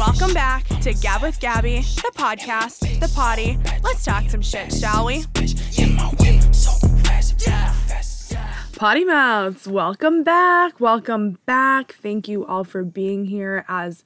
[0.00, 3.58] Welcome back to Gab with Gabby, the podcast, the potty.
[3.84, 5.26] Let's talk some shit, shall we?
[8.76, 10.80] Potty mouths, welcome back.
[10.80, 11.92] Welcome back.
[11.92, 13.66] Thank you all for being here.
[13.68, 14.02] As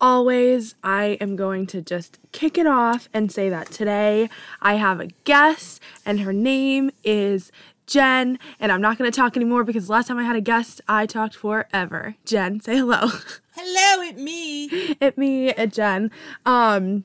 [0.00, 4.30] always, I am going to just kick it off and say that today
[4.60, 7.50] I have a guest, and her name is
[7.86, 8.38] Jen.
[8.60, 11.06] And I'm not going to talk anymore because last time I had a guest, I
[11.06, 12.16] talked forever.
[12.24, 13.08] Jen, say hello.
[13.54, 14.64] Hello, it me.
[14.98, 16.10] it me, it Jen.
[16.46, 17.04] Um,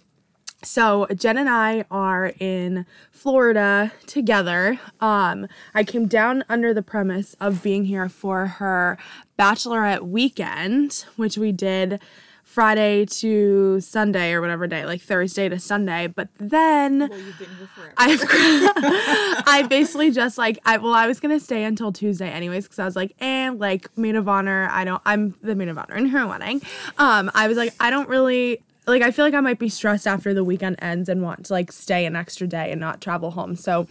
[0.63, 4.79] so Jen and I are in Florida together.
[5.01, 8.97] Um, I came down under the premise of being here for her
[9.37, 11.99] bachelorette weekend, which we did
[12.47, 16.07] Friday to Sunday or whatever day, like Thursday to Sunday.
[16.07, 17.93] But then Well, you've been here forever.
[17.97, 22.79] I I basically just like I well I was gonna stay until Tuesday anyways because
[22.79, 25.95] I was like and like maid of honor I don't I'm the maid of honor
[25.97, 26.61] in her wedding.
[26.97, 30.07] Um I was like I don't really like I feel like I might be stressed
[30.07, 33.31] after the weekend ends and want to like stay an extra day and not travel
[33.31, 33.57] home.
[33.57, 33.87] So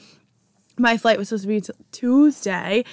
[0.79, 2.85] my flight was supposed to be t- Tuesday,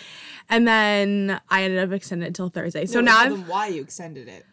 [0.49, 2.85] and then I ended up extending it until Thursday.
[2.85, 4.45] So No, now I've them why you extended it.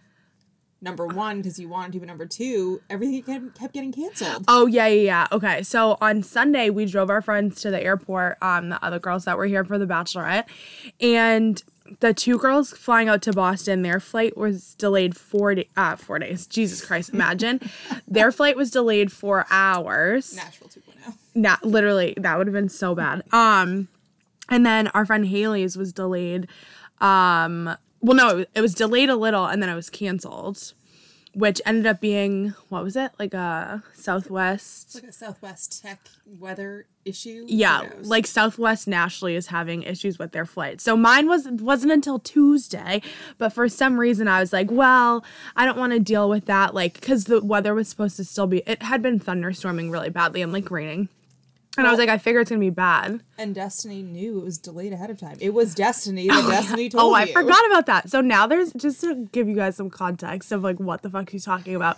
[0.82, 4.44] Number one, because you wanted to, but number two, everything kept, kept getting canceled.
[4.48, 5.26] Oh yeah, yeah, yeah.
[5.30, 5.62] Okay.
[5.62, 9.36] So on Sunday we drove our friends to the airport, um, the other girls that
[9.36, 10.44] were here for the bachelorette.
[10.98, 11.62] And
[11.98, 16.18] the two girls flying out to Boston, their flight was delayed four da- uh, four
[16.18, 16.46] days.
[16.46, 17.60] Jesus Christ, imagine.
[18.08, 20.34] their flight was delayed four hours.
[20.34, 21.10] Nashville oh.
[21.10, 21.14] 2.0.
[21.34, 23.22] Not literally, that would have been so bad.
[23.32, 23.88] Um,
[24.48, 26.48] and then our friend Haley's was delayed.
[27.00, 30.72] Um, well, no, it was delayed a little, and then it was canceled,
[31.34, 34.94] which ended up being what was it like a Southwest?
[34.94, 37.44] Like a Southwest Tech weather issue.
[37.46, 40.80] Yeah, like Southwest nationally is having issues with their flight.
[40.80, 43.02] So mine was wasn't until Tuesday,
[43.38, 46.74] but for some reason I was like, well, I don't want to deal with that
[46.74, 50.42] like cuz the weather was supposed to still be it had been thunderstorming really badly
[50.42, 51.08] and like raining.
[51.78, 53.20] And I was like, I figure it's to be bad.
[53.38, 55.36] And Destiny knew it was delayed ahead of time.
[55.40, 57.32] It was Destiny that Destiny told Oh, I you.
[57.32, 58.10] forgot about that.
[58.10, 61.30] So now there's just to give you guys some context of like what the fuck
[61.30, 61.96] she's talking about.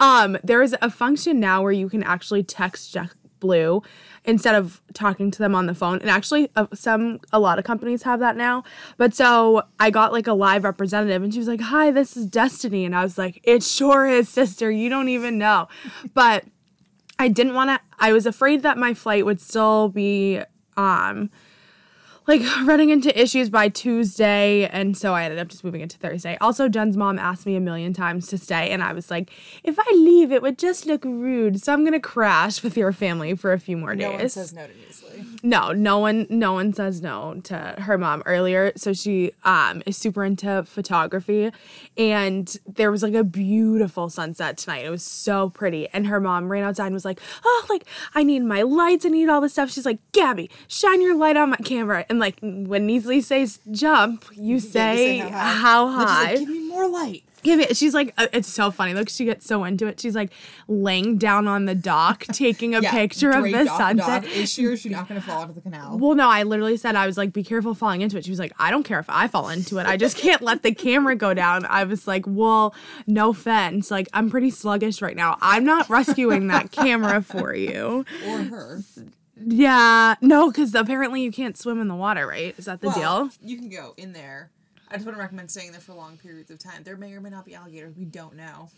[0.00, 3.82] Um, there is a function now where you can actually text Jack Blue
[4.24, 6.00] instead of talking to them on the phone.
[6.00, 8.62] And actually, uh, some a lot of companies have that now.
[8.96, 12.26] But so I got like a live representative, and she was like, "Hi, this is
[12.26, 14.70] Destiny," and I was like, "It sure is, sister.
[14.70, 15.66] You don't even know."
[16.14, 16.44] But
[17.22, 17.80] I didn't want to.
[18.00, 20.40] I was afraid that my flight would still be
[20.76, 21.30] um
[22.26, 25.98] like running into issues by Tuesday, and so I ended up just moving it to
[25.98, 26.36] Thursday.
[26.40, 29.30] Also, Jen's mom asked me a million times to stay, and I was like,
[29.64, 33.34] if I leave, it would just look rude, so I'm gonna crash with your family
[33.34, 34.06] for a few more days.
[34.06, 35.42] no one says no to Measley.
[35.42, 38.72] No, no one no one says no to her mom earlier.
[38.76, 41.50] So she um is super into photography
[41.96, 44.84] and there was like a beautiful sunset tonight.
[44.84, 45.88] It was so pretty.
[45.88, 47.84] And her mom ran outside and was like, Oh, like
[48.14, 49.70] I need my lights, I need all this stuff.
[49.70, 52.04] She's like, Gabby, shine your light on my camera.
[52.12, 56.24] And like when Neasley says jump, you say, say how high.
[56.32, 57.22] like, Give me more light.
[57.42, 57.66] Give me.
[57.72, 58.92] She's like, uh, it's so funny.
[58.94, 59.98] Look, she gets so into it.
[59.98, 60.30] She's like
[60.68, 64.24] laying down on the dock, taking a Yeah, picture of the sunset.
[64.26, 65.98] Is she or is she not going to fall into the canal?
[65.98, 68.24] Well, no, I literally said I was like, be careful falling into it.
[68.26, 69.86] She was like, I don't care if I fall into it.
[69.86, 71.64] I just can't let the camera go down.
[71.64, 72.74] I was like, well,
[73.08, 73.90] no offense.
[73.90, 75.36] Like, I'm pretty sluggish right now.
[75.40, 78.04] I'm not rescuing that camera for you.
[78.24, 78.80] or her.
[79.46, 82.54] Yeah, no, because apparently you can't swim in the water, right?
[82.58, 83.30] Is that the Well, deal?
[83.42, 84.50] You can go in there.
[84.90, 86.82] I just wouldn't recommend staying there for long periods of time.
[86.82, 87.96] There may or may not be alligators.
[87.96, 88.68] We don't know.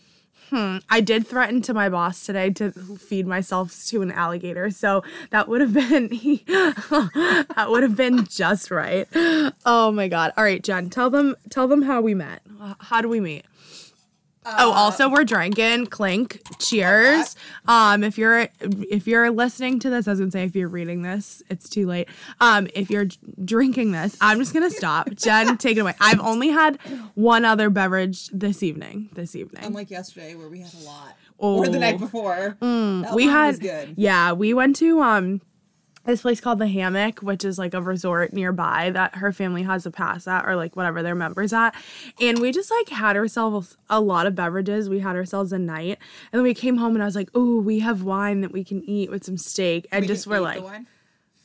[0.49, 0.77] Hmm.
[0.89, 5.47] I did threaten to my boss today to feed myself to an alligator, so that
[5.47, 6.09] would have been
[6.47, 9.07] that would have been just right.
[9.65, 10.33] Oh my god!
[10.37, 12.41] All right, Jen, tell them tell them how we met.
[12.79, 13.45] How do we meet?
[14.45, 15.87] Oh, also we're drinking.
[15.87, 16.41] Clink.
[16.59, 17.35] Cheers.
[17.67, 21.01] Um, if you're if you're listening to this, I was gonna say if you're reading
[21.01, 22.07] this, it's too late.
[22.39, 23.07] Um, if you're
[23.43, 25.09] drinking this, I'm just gonna stop.
[25.15, 25.93] Jen, take it away.
[25.99, 26.77] I've only had
[27.15, 29.09] one other beverage this evening.
[29.13, 29.63] This evening.
[29.63, 31.79] Unlike yesterday, where we had a lot, or the Oh.
[31.79, 32.57] night before.
[32.61, 33.95] that we had good.
[33.97, 35.41] yeah we went to um
[36.05, 39.85] this place called the hammock which is like a resort nearby that her family has
[39.85, 41.75] a pass at or like whatever their members at.
[42.21, 44.89] And we just like had ourselves a lot of beverages.
[44.89, 45.97] We had ourselves a night.
[46.31, 48.63] And then we came home and i was like oh we have wine that we
[48.63, 49.87] can eat with some steak.
[49.91, 50.63] And We just were like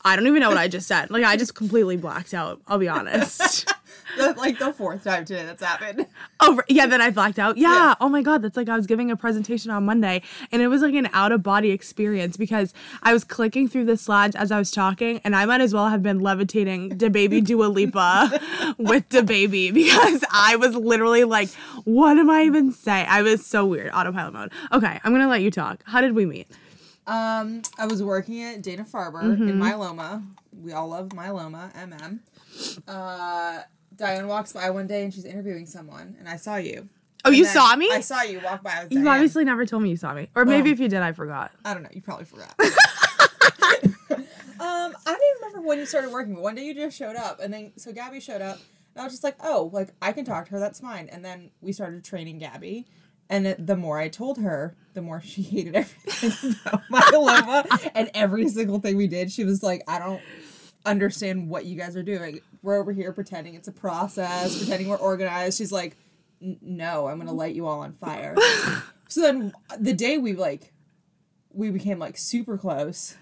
[0.02, 1.10] i don't even know what i just said.
[1.10, 3.70] Like i just completely blacked out i'll be honest
[4.28, 6.06] The- like the fourth time today that's happened.
[6.40, 7.56] Oh yeah, then I blacked out.
[7.56, 7.94] Yeah.
[8.00, 10.22] Oh my god, that's like I was giving a presentation on Monday,
[10.52, 12.72] and it was like an out of body experience because
[13.02, 15.88] I was clicking through the slides as I was talking, and I might as well
[15.88, 18.40] have been levitating the baby Dua Lipa
[18.78, 21.50] with the baby because I was literally like,
[21.84, 23.06] what am I even saying?
[23.08, 24.52] I was so weird, autopilot mode.
[24.72, 25.82] Okay, I'm gonna let you talk.
[25.86, 26.48] How did we meet?
[27.06, 29.48] Um, I was working at Dana Farber Mm-hmm.
[29.48, 30.24] in Myeloma.
[30.62, 32.20] We all love Myeloma, MM.
[32.86, 33.62] Uh,
[34.00, 36.88] Diane walks by one day and she's interviewing someone, and I saw you.
[37.24, 37.90] Oh, And you saw me?
[37.92, 39.14] I saw you walk by with You Diane.
[39.14, 40.72] obviously never told me you saw me, or maybe Oh.
[40.72, 41.52] if you did, I forgot.
[41.66, 41.90] I don't know.
[41.92, 42.54] You probably forgot.
[42.60, 42.66] um,
[44.58, 47.40] I don't even remember when you started working, but one day you just showed up,
[47.40, 48.58] and then so Gabby showed up,
[48.94, 50.58] and I was just like, oh, like I can talk to her.
[50.58, 51.08] That's fine.
[51.10, 52.86] And then we started training Gabby.
[53.28, 58.10] And it, the more I told her, the more she hated everything about myeloma and
[58.12, 59.30] every single thing we did.
[59.30, 60.20] She was like, I don't
[60.84, 62.40] understand what you guys are doing.
[62.62, 65.58] We're over here pretending it's a process, pretending we're organized.
[65.58, 65.96] She's like,
[66.40, 68.36] no, I'm gonna light you all on fire.
[69.08, 70.72] so then the day we like,
[71.52, 73.16] we became like super close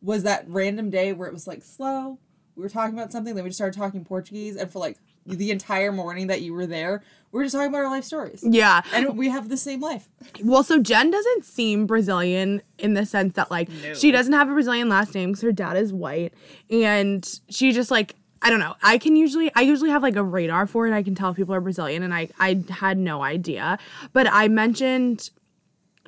[0.00, 2.18] was that random day where it was like slow.
[2.54, 5.50] We were talking about something, then we just started talking Portuguese, and for like the
[5.50, 8.44] entire morning that you were there, we were just talking about our life stories.
[8.46, 8.82] Yeah.
[8.92, 10.08] And we have the same life.
[10.42, 13.94] Well, so Jen doesn't seem Brazilian in the sense that like No.
[13.94, 16.34] she doesn't have a Brazilian last name because her dad is white,
[16.68, 18.74] and she just like I don't know.
[18.82, 20.92] I can usually I usually have like a radar for it.
[20.92, 23.78] I can tell if people are Brazilian, and I I had no idea.
[24.12, 25.30] But I mentioned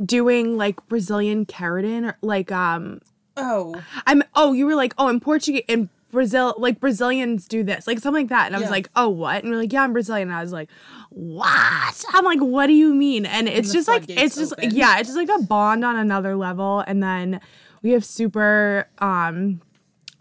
[0.05, 3.01] doing like Brazilian keratin, or like um
[3.37, 7.89] Oh, I'm oh you were like oh in Portuguese in Brazil like Brazilians do this
[7.89, 8.71] like something like that and I was Yeah.
[8.71, 10.69] like oh what and you're like yeah I'm Brazilian and I was like
[11.11, 14.71] what I'm like what do you mean and it's the just like it's just open.
[14.73, 17.41] yeah it's just like a bond on another level and then
[17.83, 19.61] we have super um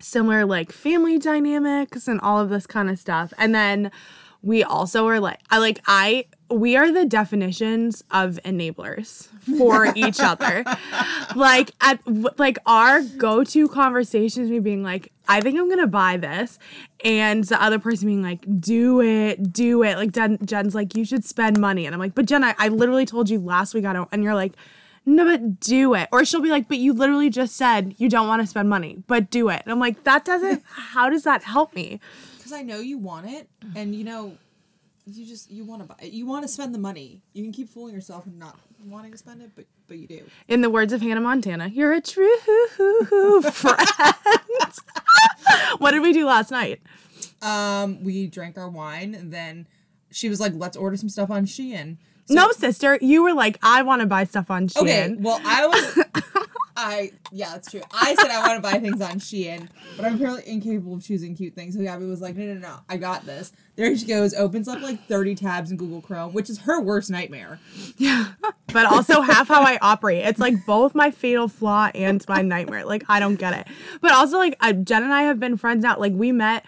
[0.03, 3.91] similar like family dynamics and all of this kind of stuff and then
[4.43, 10.19] we also are like I like I we are the definitions of enablers for each
[10.19, 10.63] other.
[11.35, 11.99] Like at
[12.37, 16.59] like our go-to conversations me being like I think I'm going to buy this
[17.05, 19.95] and the other person being like do it, do it.
[19.95, 22.67] Like Jen, Jen's like you should spend money and I'm like but Jen I, I
[22.67, 24.53] literally told you last week I don't and you're like
[25.05, 26.09] no, but do it.
[26.11, 29.03] Or she'll be like, but you literally just said you don't want to spend money,
[29.07, 29.61] but do it.
[29.63, 31.99] And I'm like, that doesn't, how does that help me?
[32.43, 34.37] because I know you want it, and you know,
[35.05, 36.11] you just you want to buy it.
[36.11, 37.21] You want to spend the money.
[37.33, 40.25] You can keep fooling yourself and not wanting to spend it, but but you do.
[40.49, 42.37] In the words of Hannah Montana, you're a true
[43.41, 43.89] friend.
[45.77, 46.81] what did we do last night?
[47.41, 49.67] Um, we drank our wine, and then
[50.11, 51.97] she was like, "Let's order some stuff on Shein."
[52.29, 54.81] No, sister, you were like, I want to buy stuff on Shein.
[54.81, 55.99] Okay, well, I was.
[56.75, 57.81] I yeah, that's true.
[57.91, 61.35] I said I want to buy things on Shein, but I'm apparently incapable of choosing
[61.35, 61.75] cute things.
[61.75, 64.81] So Gabby was like, "No, no, no, I got this." There she goes, opens up
[64.81, 67.59] like 30 tabs in Google Chrome, which is her worst nightmare.
[67.97, 68.33] Yeah,
[68.67, 70.25] but also half how I operate.
[70.25, 72.85] It's like both my fatal flaw and my nightmare.
[72.85, 73.67] Like I don't get it.
[74.01, 75.97] But also like uh, Jen and I have been friends now.
[75.97, 76.65] Like we met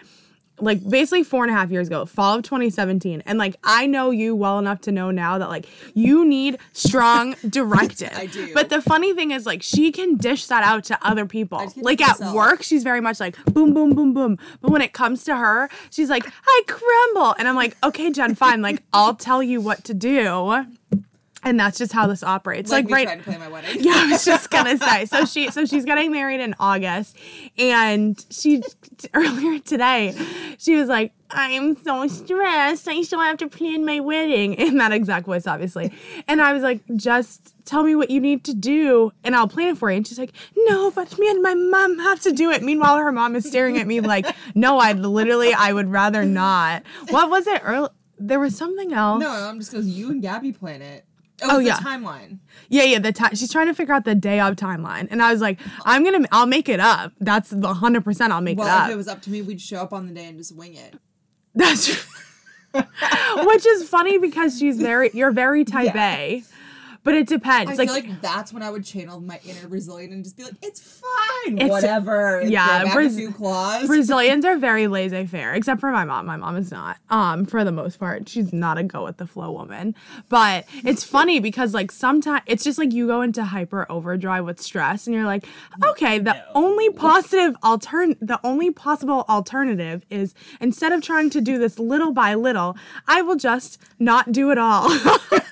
[0.58, 3.22] like basically four and a half years ago, fall of 2017.
[3.26, 7.34] And like I know you well enough to know now that like you need strong
[7.48, 8.12] directive.
[8.14, 8.52] I do.
[8.54, 11.72] But the funny thing is like she can dish that out to other people.
[11.76, 12.34] Like at myself.
[12.34, 14.38] work, she's very much like boom, boom, boom, boom.
[14.60, 17.34] But when it comes to her, she's like, I crumble.
[17.38, 18.62] And I'm like, okay, Jen, fine.
[18.62, 20.64] Like I'll tell you what to do.
[21.42, 22.70] And that's just how this operates.
[22.72, 23.76] Like, Like, right trying to plan my wedding.
[23.84, 25.04] yeah, I was just gonna say.
[25.04, 27.16] So she, so she's getting married in August,
[27.56, 28.62] and she
[29.14, 30.14] earlier today,
[30.58, 32.88] she was like, "I'm so stressed.
[32.88, 35.92] I still have to plan my wedding." In that exact voice, obviously.
[36.26, 39.68] And I was like, "Just tell me what you need to do, and I'll plan
[39.68, 42.50] it for you." And she's like, "No, but me and my mom have to do
[42.50, 44.26] it." Meanwhile, her mom is staring at me like,
[44.56, 47.60] "No, I'd literally, I would rather not." What was it?
[47.62, 47.90] Early?
[48.18, 49.20] There was something else.
[49.20, 51.05] No, I'm just because you and Gabby plan it.
[51.42, 51.76] Oh, Oh, yeah.
[51.76, 52.38] timeline.
[52.68, 52.98] Yeah, yeah.
[52.98, 55.60] The time she's trying to figure out the day of timeline, and I was like,
[55.84, 57.12] I'm gonna, I'll make it up.
[57.20, 58.32] That's the hundred percent.
[58.32, 58.76] I'll make Well, it up.
[58.80, 60.56] Well, if it was up to me, we'd show up on the day and just
[60.56, 60.94] wing it.
[61.54, 62.06] That's
[62.72, 66.14] which is funny because she's very, you're very type Yeah.
[66.16, 66.44] A,
[67.06, 67.70] but it depends.
[67.70, 70.42] I like, feel like that's when I would channel my inner Brazilian and just be
[70.42, 73.86] like, "It's fine, It's- whatever." and yeah, Braz- claws.
[73.86, 76.26] Brazilians are very laissez-faire, except for my mom.
[76.26, 76.96] My mom is not.
[77.08, 79.94] Um, for the most part, she's not a go with the flow woman.
[80.28, 84.60] But it's funny because like sometimes it's just like you go into hyper overdrive with
[84.60, 85.46] stress, and you're like,
[85.84, 91.56] okay, the only positive altern, the only possible alternative is instead of trying to do
[91.56, 94.90] this little by little, I will just not do it all.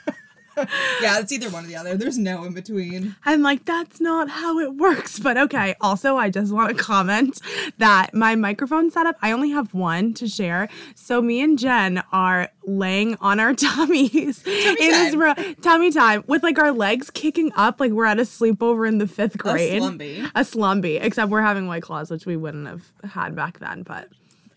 [1.02, 1.96] yeah, it's either one or the other.
[1.96, 3.16] There's no in between.
[3.25, 5.18] I'm like, that's not how it works.
[5.18, 5.75] But okay.
[5.80, 7.40] Also, I just want to comment
[7.78, 10.68] that my microphone setup, I only have one to share.
[10.94, 15.20] So me and Jen are laying on our tummies in this time.
[15.20, 18.99] room, tummy time, with like our legs kicking up, like we're at a sleepover in
[18.99, 19.82] the fifth grade.
[19.82, 20.25] slumby.
[20.34, 20.99] A slumby.
[21.02, 24.08] Except we're having white claws, which we wouldn't have had back then, but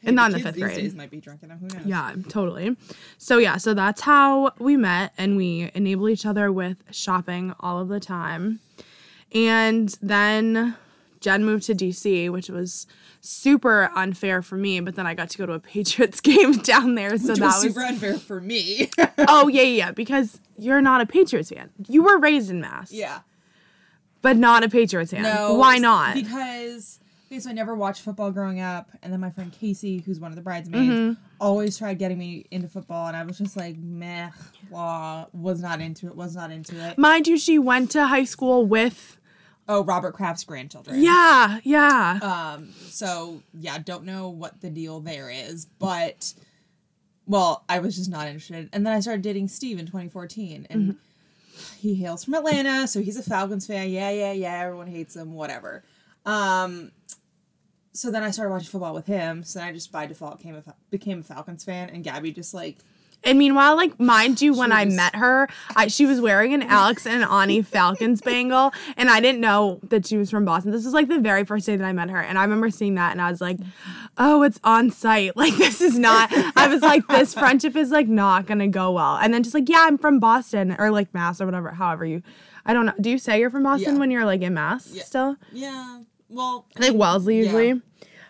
[0.04, 0.78] and not in the fifth these grade.
[0.78, 1.60] days might be drunk enough.
[1.60, 1.86] Who knows?
[1.86, 2.76] Yeah, totally.
[3.18, 7.80] So yeah, so that's how we met and we enable each other with shopping all
[7.80, 8.60] of the time.
[9.34, 10.76] And then
[11.20, 12.88] Jen moved to DC, which was
[13.22, 16.96] super unfair for me, but then I got to go to a Patriots game down
[16.96, 18.90] there, so Which that was was super unfair for me.
[19.28, 21.72] Oh, yeah, yeah, yeah, because you're not a Patriots fan.
[21.88, 22.92] You were raised in Mass.
[22.92, 23.20] yeah.
[24.22, 25.24] But not a Patriots fan.
[25.24, 25.56] No.
[25.56, 26.14] Why not?
[26.14, 30.20] Because okay, so I never watched football growing up, and then my friend Casey, who's
[30.20, 31.22] one of the bridesmaids, Mm-hmm.
[31.40, 34.30] always tried getting me into football, and I was just like, meh,
[34.70, 36.98] blah, was not into it, was not into it.
[36.98, 39.18] Mind you, she went to high school with
[39.70, 41.02] Oh, Robert Kraft's grandchildren.
[41.04, 42.20] Yeah, yeah.
[42.22, 46.34] Um, so yeah, don't know what the deal there is, but
[47.26, 48.70] well, I was just not interested.
[48.72, 50.96] And then I started dating Steve in 2014, and
[51.78, 53.90] he hails from Atlanta, so he's a Falcons fan.
[53.90, 54.54] Yeah, yeah, yeah.
[54.64, 55.84] Everyone hates him, whatever.
[56.26, 56.92] Um,
[57.98, 59.44] so then I started watching football with him.
[59.44, 62.54] So then I just by default came a, became a Falcons fan, and Gabby just
[62.54, 62.78] like
[63.24, 67.08] And meanwhile, like, mind you, when I met her, I, she was wearing an Alex
[67.08, 70.72] and Ani Falcons bangle, and I didn't know that she was from Boston.
[70.72, 72.94] This was like the very first day that I met her, and I remember seeing
[72.96, 73.58] that, and I was like,
[74.20, 75.32] "Oh, it's on sight.
[75.36, 79.18] Like, this is not." I was like, "This friendship is like not gonna go well."
[79.18, 82.22] And then just like, "Yeah, I'm from Boston or like Mass or whatever." However you,
[82.68, 82.94] I don't know.
[83.02, 84.00] Do you say you're from Boston Yeah.
[84.00, 85.04] when you're like in Mass Yeah.
[85.04, 85.38] still?
[85.52, 87.44] yeah, well, like Wellesley Yeah.
[87.44, 87.82] usually.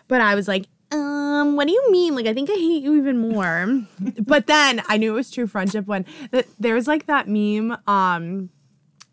[0.08, 2.14] But I was like, um, what do you mean?
[2.14, 3.84] Like, I think I hate you even more.
[4.24, 8.48] but then I knew it was true friendship when that there's like that meme, um,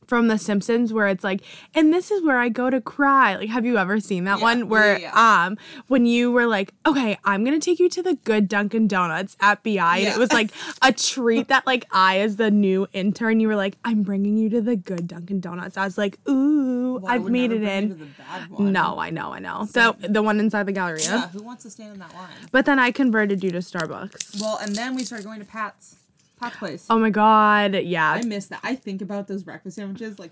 [0.07, 1.41] from The Simpsons where it's like,
[1.73, 3.35] and this is where I go to cry.
[3.35, 4.69] Like, have you ever seen that Yeah, one?
[4.69, 5.57] Where yeah, um,
[5.87, 9.63] when you were like, okay, I'm gonna take you to the good Dunkin' Donuts at
[9.63, 13.47] BI, and it was like a treat that like I, as the new intern, you
[13.47, 15.77] were like, I'm bringing you to the good Dunkin' Donuts.
[15.77, 17.89] I was like, ooh, Well, I've made it in.
[17.89, 18.71] to the bad one.
[18.71, 19.65] No, I know, I know.
[19.65, 21.03] The the one inside the Galleria.
[21.03, 22.29] Yeah, who wants to stand in that line?
[22.51, 24.39] But then I converted you to Starbucks.
[24.41, 25.95] Well, and then we started going to Pat's
[26.39, 26.85] Place.
[26.89, 28.11] Oh my god, yeah.
[28.11, 28.59] I miss that.
[28.63, 30.31] I think about those breakfast sandwiches like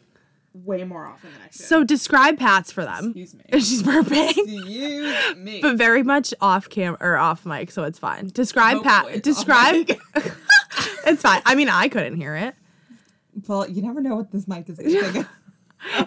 [0.53, 1.55] way more often than I should.
[1.55, 3.05] so describe Pat's for them.
[3.15, 3.41] excuse me.
[3.53, 4.29] She's burping.
[4.29, 5.60] Excuse me.
[5.62, 8.27] But very much off cam or off mic, so it's fine.
[8.27, 9.15] Describe Hopefully Pat.
[9.15, 9.89] off Describe.
[11.07, 11.41] it's fine.
[11.45, 12.53] I mean, I couldn't hear it.
[13.48, 14.77] well, you never know what this mic is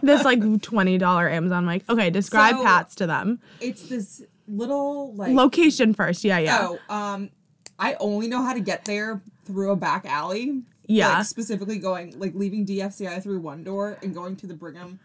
[0.03, 1.83] This like twenty dollar Amazon mic.
[1.89, 3.41] Okay, describe So- Pat's to them.
[3.61, 6.23] It's this little like Location first.
[6.25, 7.31] Yeah, yeah, Oh, um,
[7.79, 10.63] I only know how to get there through a back alley.
[10.87, 11.19] yeah.
[11.19, 14.99] Like, specifically going like leaving DFCI through one door and going to the Brigham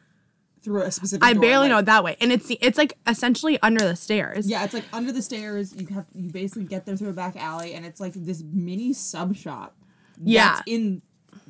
[0.63, 1.23] through a specific.
[1.25, 3.85] I door, barely like- know it that way, and it's the, it's like essentially under
[3.85, 4.47] the stairs.
[4.49, 5.73] Yeah, it's like under the stairs.
[5.75, 8.93] You have you basically get there through a back alley, and it's like this mini
[8.93, 9.75] sub shop.
[10.23, 10.49] Yeah.
[10.55, 11.01] that's in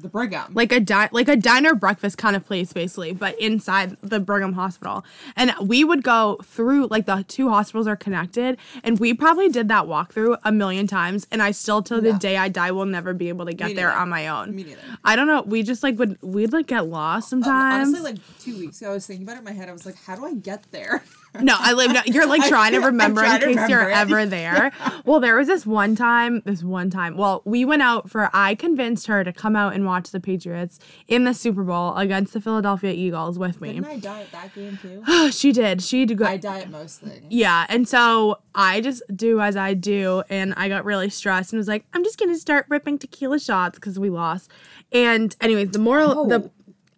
[0.02, 0.54] the Brigham.
[0.54, 4.54] like a di- like a diner breakfast kind of place basically but inside the Brigham
[4.54, 5.04] Hospital
[5.36, 9.68] and we would go through like the two hospitals are connected and we probably did
[9.68, 12.18] that walkthrough a million times and I still till the Yeah.
[12.20, 14.82] day I die will never be able to get there on my own Me neither.
[15.04, 17.52] I don't know we just like would we'd like get lost sometimes
[17.90, 19.70] Um, Honestly, like two weeks ago, I was thinking about it in my head.
[19.70, 21.04] I was like, how do I get there?
[21.40, 21.92] No, I live.
[21.94, 23.96] No, you're like trying to remember in trying to case you're it.
[23.96, 24.72] ever there.
[25.06, 26.42] Well, there was this one time.
[26.46, 27.16] This one time.
[27.16, 28.30] Well, we went out for.
[28.34, 32.34] I convinced her to come out and watch the Patriots in the Super Bowl against
[32.34, 33.74] the Philadelphia Eagles with me.
[33.74, 35.32] Didn't I die at that game too?
[35.32, 35.82] she did.
[35.82, 36.18] She did.
[36.18, 37.24] Go- I die at most things.
[37.30, 41.58] yeah, and so I just do as I do, and I got really stressed and
[41.60, 44.52] was like, I'm just gonna start ripping tequila shots because we lost.
[44.92, 46.52] And anyways, the moral, Oh, the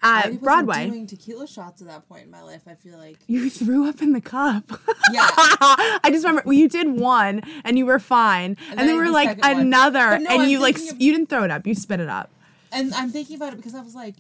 [0.04, 2.64] I Broadway, doing tequila shots at that point in my life.
[2.68, 4.72] I feel like you threw up in the cup.
[5.12, 5.28] yeah.
[5.32, 9.04] I just remember well, you did one and you were fine, and, then then we
[9.04, 11.74] were like another, no, and I'm you like of- you didn't throw it up, you
[11.76, 12.30] spit it up.
[12.72, 14.16] And I'm thinking about it because I was like,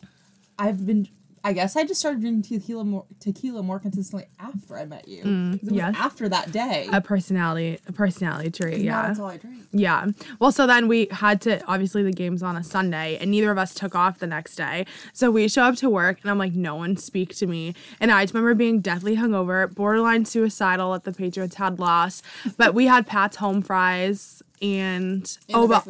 [0.58, 1.08] I've been.
[1.46, 5.24] I guess I just started drinking tequila more, tequila more consistently after I met you.
[5.24, 5.96] 'Cause it was Mm, yes.
[5.98, 6.88] After that day.
[6.92, 8.80] A personality, a personality trait.
[8.80, 9.08] Yeah.
[9.08, 9.64] That's all I drink.
[9.74, 10.08] Yeah.
[10.40, 13.58] Well, so then we had to obviously the game's on a Sunday and neither of
[13.58, 14.86] us took off the next day.
[15.12, 17.76] So we show up to work and I'm like, no one speak to me.
[18.00, 22.24] And I just remember being deathly hungover, borderline suicidal that the Patriots had lost.
[22.56, 25.86] But we had Pat's home fries and, And oh, but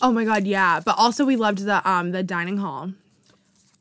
[0.00, 0.78] oh my god, yeah.
[0.78, 2.92] But also we loved the um the dining hall.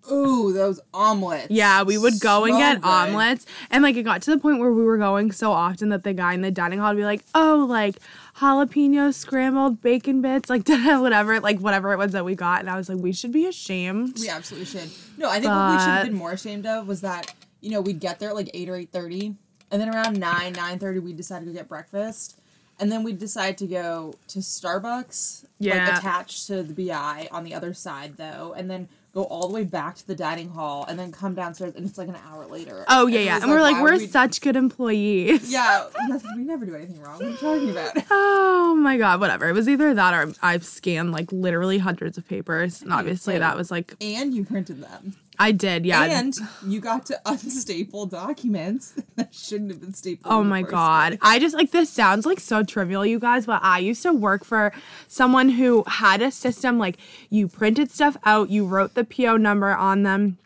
[0.10, 1.48] Ooh, those omelets.
[1.50, 2.88] Yeah, we would go and get good.
[2.88, 3.46] omelets.
[3.70, 6.13] And like it got to the point where we were going so often that the
[6.13, 7.98] guy in the dining hall would be like, Oh, like
[8.38, 12.62] jalapeno scrambled bacon bits, like whatever, like whatever it was that we got.
[12.62, 14.17] And I was like, we should be ashamed.
[14.20, 14.89] We absolutely should.
[15.17, 17.81] No, I think what we should have been more ashamed of was that you know
[17.81, 19.36] we'd get there at like eight or eight thirty,
[19.70, 22.39] and then around nine nine thirty we decided to get breakfast,
[22.79, 25.88] and then we'd decide to go to Starbucks, Yeah.
[25.89, 29.53] like attached to the BI on the other side though, and then go all the
[29.53, 32.46] way back to the dining hall, and then come downstairs, and it's like an hour
[32.48, 32.86] later.
[32.88, 33.39] Oh yeah, it yeah.
[33.41, 35.51] And we're like, we're we- such good employees.
[35.51, 35.88] yeah,
[36.36, 37.15] we never do anything wrong.
[37.20, 37.91] What are you talking about?
[38.74, 39.48] Oh my god, whatever.
[39.50, 42.82] It was either that or I've scanned like literally hundreds of papers.
[42.82, 45.15] And obviously that was like And you printed them.
[45.41, 46.03] I did, yeah.
[46.03, 50.31] And you got to unstaple documents that shouldn't have been stapled.
[50.31, 51.19] Oh my god.
[51.19, 51.19] place.
[51.24, 54.43] I just like this sounds like so trivial, you guys, but I used to work
[54.43, 54.71] for
[55.07, 56.98] someone who had a system like
[57.31, 60.38] you printed stuff out, you wrote the PO number on them.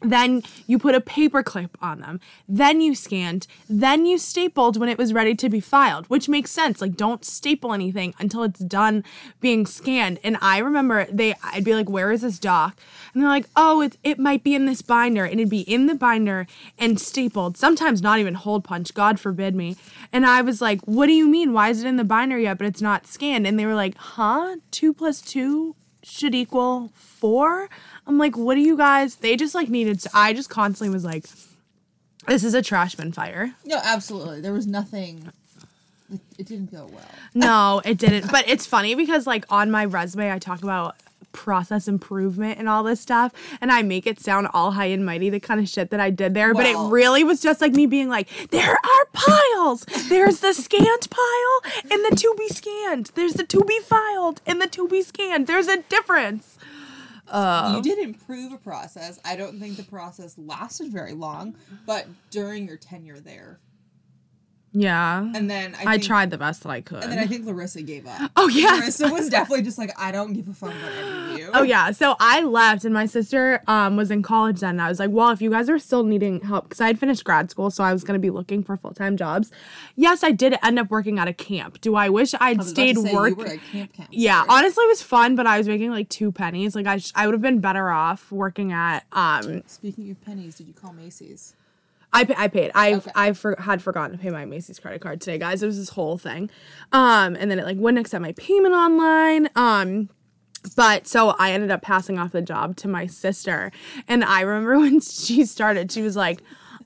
[0.00, 2.20] Then you put a paper clip on them.
[2.48, 3.46] Then you scanned.
[3.68, 6.80] Then you stapled when it was ready to be filed, which makes sense.
[6.80, 9.04] Like, don't staple anything until it's done
[9.40, 10.18] being scanned.
[10.24, 12.78] And I remember they, I'd be like, "Where is this doc?"
[13.12, 15.86] And they're like, "Oh, it it might be in this binder." And it'd be in
[15.86, 16.46] the binder
[16.78, 17.58] and stapled.
[17.58, 18.94] Sometimes not even hold punch.
[18.94, 19.76] God forbid me.
[20.12, 21.52] And I was like, "What do you mean?
[21.52, 23.96] Why is it in the binder yet, but it's not scanned?" And they were like,
[23.96, 24.56] "Huh?
[24.70, 27.68] Two plus two should equal four.
[28.10, 29.14] I'm like, what do you guys?
[29.16, 30.00] They just like needed.
[30.00, 31.26] To, I just constantly was like,
[32.26, 33.54] this is a trash bin fire.
[33.64, 34.40] No, absolutely.
[34.40, 35.30] There was nothing.
[36.12, 37.04] It, it didn't go well.
[37.34, 38.28] No, it didn't.
[38.32, 40.96] But it's funny because like on my resume, I talk about
[41.30, 45.30] process improvement and all this stuff, and I make it sound all high and mighty,
[45.30, 46.52] the kind of shit that I did there.
[46.52, 49.84] but it really was just like me being like, there are piles.
[50.08, 53.12] There's the scanned pile and the to be scanned.
[53.14, 55.46] There's the to be filed and the to be scanned.
[55.46, 56.58] There's a difference.
[57.30, 57.70] Oh.
[57.70, 59.18] You um, did improve a process.
[59.24, 61.56] I don't think the process lasted very long,
[61.86, 63.60] but during your tenure there,
[64.72, 65.20] Yeah.
[65.34, 67.02] and then I, I tried the best that I could.
[67.02, 68.30] and then I think Larissa gave up.
[68.36, 69.00] Oh, yes.
[69.00, 71.50] Larissa was definitely just like, I don't give a fuck about any of you.
[71.52, 74.70] Oh yeah, so I left, and my sister um, was in college then.
[74.70, 76.98] And I was like, well, if you guys are still needing help, because I had
[77.00, 79.50] finished grad school, so I was gonna be looking for full time jobs.
[79.96, 81.80] Yes, I did end up working at a camp.
[81.80, 83.30] Do I wish I'd I stayed work?
[83.30, 86.30] You were a camp yeah, honestly, it was fun, but I was making like two
[86.32, 86.74] pennies.
[86.76, 89.04] Like I, sh- I would have been better off working at.
[89.12, 91.54] Um, Speaking of pennies, did you call Macy's?
[92.12, 92.70] I, I paid.
[92.74, 93.10] I Okay.
[93.14, 95.62] I for- had forgotten to pay my Macy's credit card today, guys.
[95.62, 96.50] It was this whole thing,
[96.92, 99.48] um, and then it like wouldn't accept my payment online.
[99.54, 100.08] Um,
[100.76, 103.70] but so I ended up passing off the job to my sister,
[104.08, 106.40] and I remember when she started, she was like.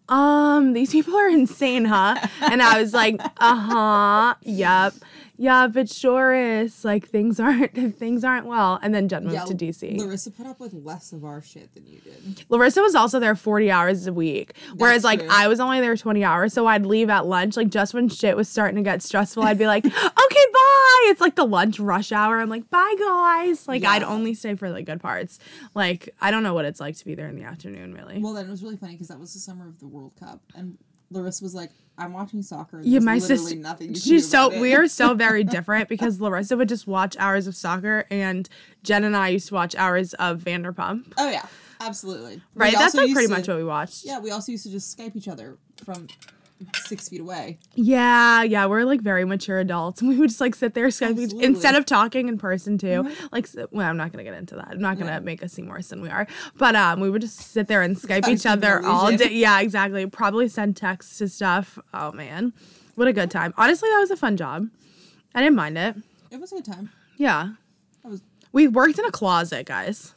[0.06, 2.14] Um, these people are insane, huh?
[2.42, 4.92] And I was like, uh huh, yep,
[5.36, 6.84] yep, but sure is.
[6.84, 8.78] Like things aren't things aren't well.
[8.82, 9.98] And then Jen moved to DC.
[9.98, 12.44] Larissa put up with less of our shit than you did.
[12.48, 14.54] Larissa was also there 40 hours a week.
[14.76, 15.28] Whereas That's like true.
[15.30, 16.52] I was only there 20 hours.
[16.52, 17.56] So I'd leave at lunch.
[17.56, 21.04] Like just when shit was starting to get stressful, I'd be like, okay, bye.
[21.06, 22.40] It's like the lunch rush hour.
[22.40, 23.66] I'm like, bye guys.
[23.68, 25.38] Like I'd only stay for the good parts.
[25.74, 28.20] Like I don't know what it's like to be there in the afternoon, really.
[28.20, 30.40] Well, then it was really funny because that was the summer of the World Cup,
[30.54, 30.78] and
[31.10, 33.54] Larissa was like, "I'm watching soccer." And yeah, my sister.
[33.56, 33.94] Nothing.
[33.94, 37.54] She's so it." we are so very different because Larissa would just watch hours of
[37.56, 38.48] soccer, and
[38.82, 41.12] Jen and I used to watch hours of Vanderpump.
[41.18, 41.46] Oh yeah,
[41.80, 42.40] absolutely.
[42.54, 44.04] Right, We that's like pretty to- much what we watched.
[44.04, 46.08] Yeah, we also used to just Skype each other from
[46.86, 47.58] six feet away.
[47.74, 50.00] Yeah, yeah, we're like very mature adults.
[50.00, 51.44] and We would just like sit there Skype Absolutely.
[51.44, 53.10] instead of talking in person too.
[53.32, 54.68] Like, well, I'm not gonna get into that.
[54.70, 55.18] I'm not gonna Yeah.
[55.20, 56.26] make us seem worse than we are.
[56.56, 59.30] But um, we would just sit there and Skype each other all day.
[59.32, 60.06] Yeah, exactly.
[60.06, 61.78] Probably send texts to stuff.
[61.92, 62.52] Oh man,
[62.94, 63.52] what a good time.
[63.56, 64.68] Honestly, that was a fun job.
[65.34, 65.96] I didn't mind it.
[66.30, 66.90] It was a good time.
[67.16, 67.50] Yeah,
[68.04, 70.14] was we worked in a closet, guys.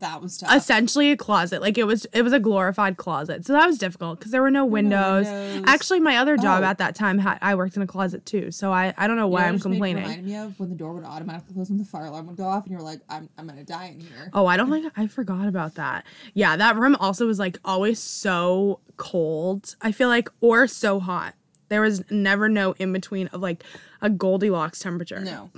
[0.00, 0.54] That, was tough.
[0.54, 1.60] essentially a closet.
[1.62, 3.44] Like it was it was a glorified closet.
[3.46, 5.26] So that was difficult because there were no windows.
[5.26, 5.64] windows.
[5.66, 6.66] Actually, my other job Oh.
[6.66, 8.50] at that time had I worked in a closet too.
[8.50, 10.02] So I I don't know You why know I'm just made- complaining.
[10.02, 12.44] Reminded me of when the door would automatically close when the fire alarm would go
[12.44, 15.06] off, and you're like, "I'm I'm gonna die in here." Oh, I don't think I
[15.06, 16.04] forgot about that.
[16.34, 19.76] Yeah, that room also was like always so cold.
[19.82, 21.34] I feel like or so hot.
[21.68, 23.64] There was never no in between of like
[24.00, 25.20] a Goldilocks temperature.
[25.20, 25.50] No,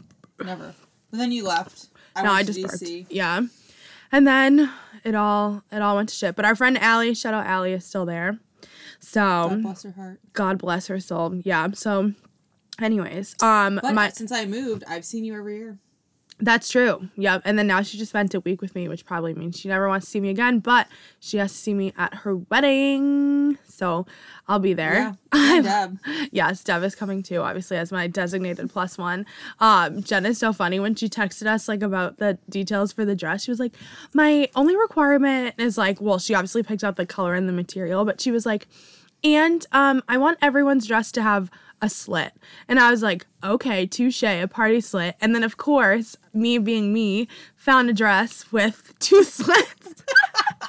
[0.42, 0.74] never.
[1.11, 1.88] But then you left.
[2.14, 3.07] I No, I just DC.
[3.11, 3.42] Yeah.
[4.16, 4.72] And then
[5.05, 6.37] it all it all went to shit.
[6.37, 8.38] But our friend Allie, shout out Allie, is still there.
[8.98, 10.20] So God bless her heart.
[10.33, 11.35] God bless her soul.
[11.44, 11.68] Yeah.
[11.74, 12.12] So,
[12.81, 15.79] anyways, um, But my since I moved, I've seen you every year.
[16.38, 17.09] That's true.
[17.16, 17.42] Yep.
[17.44, 19.88] And then now she just spent a week with me, which probably means she never
[19.88, 20.59] wants to see me again.
[20.59, 20.87] But
[21.18, 24.07] she has to see me at her wedding, so
[24.46, 25.16] I'll be there.
[25.35, 25.99] Yeah, Deb.
[26.33, 29.25] yes, Dev is coming too, obviously as my designated plus one.
[29.61, 33.16] Um, Jen is so funny when she texted us like about the details for the
[33.16, 33.44] dress.
[33.44, 33.72] She was like,
[34.12, 38.05] "My only requirement is like, well, she obviously picked out the color and the material,
[38.05, 38.66] but she was like."
[39.25, 41.51] And um, I want everyone's dress to have
[41.82, 42.32] a slit.
[42.68, 45.16] And I was like, okay, touche, a party slit.
[45.20, 50.04] And then, of course, me being me, found a dress with two slits.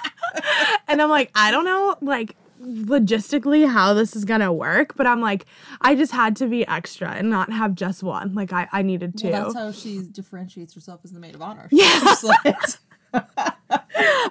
[0.87, 5.21] and I'm like, I don't know, like, logistically how this is gonna work, but I'm
[5.21, 5.45] like,
[5.81, 8.33] I just had to be extra and not have just one.
[8.33, 9.29] Like, I, I needed to.
[9.29, 11.69] Well, that's how she differentiates herself as the maid of honor.
[11.77, 12.15] Yeah.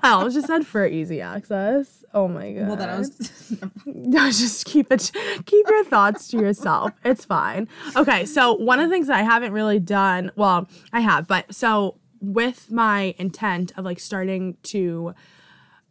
[0.02, 2.04] I almost just said for easy access.
[2.14, 2.68] Oh my god.
[2.68, 3.54] well, then I was.
[3.86, 5.10] No, just keep it
[5.46, 6.92] keep your thoughts to yourself.
[7.04, 7.68] It's fine.
[7.94, 11.54] Okay, so one of the things that I haven't really done, well, I have, but
[11.54, 15.14] so with my intent of like starting to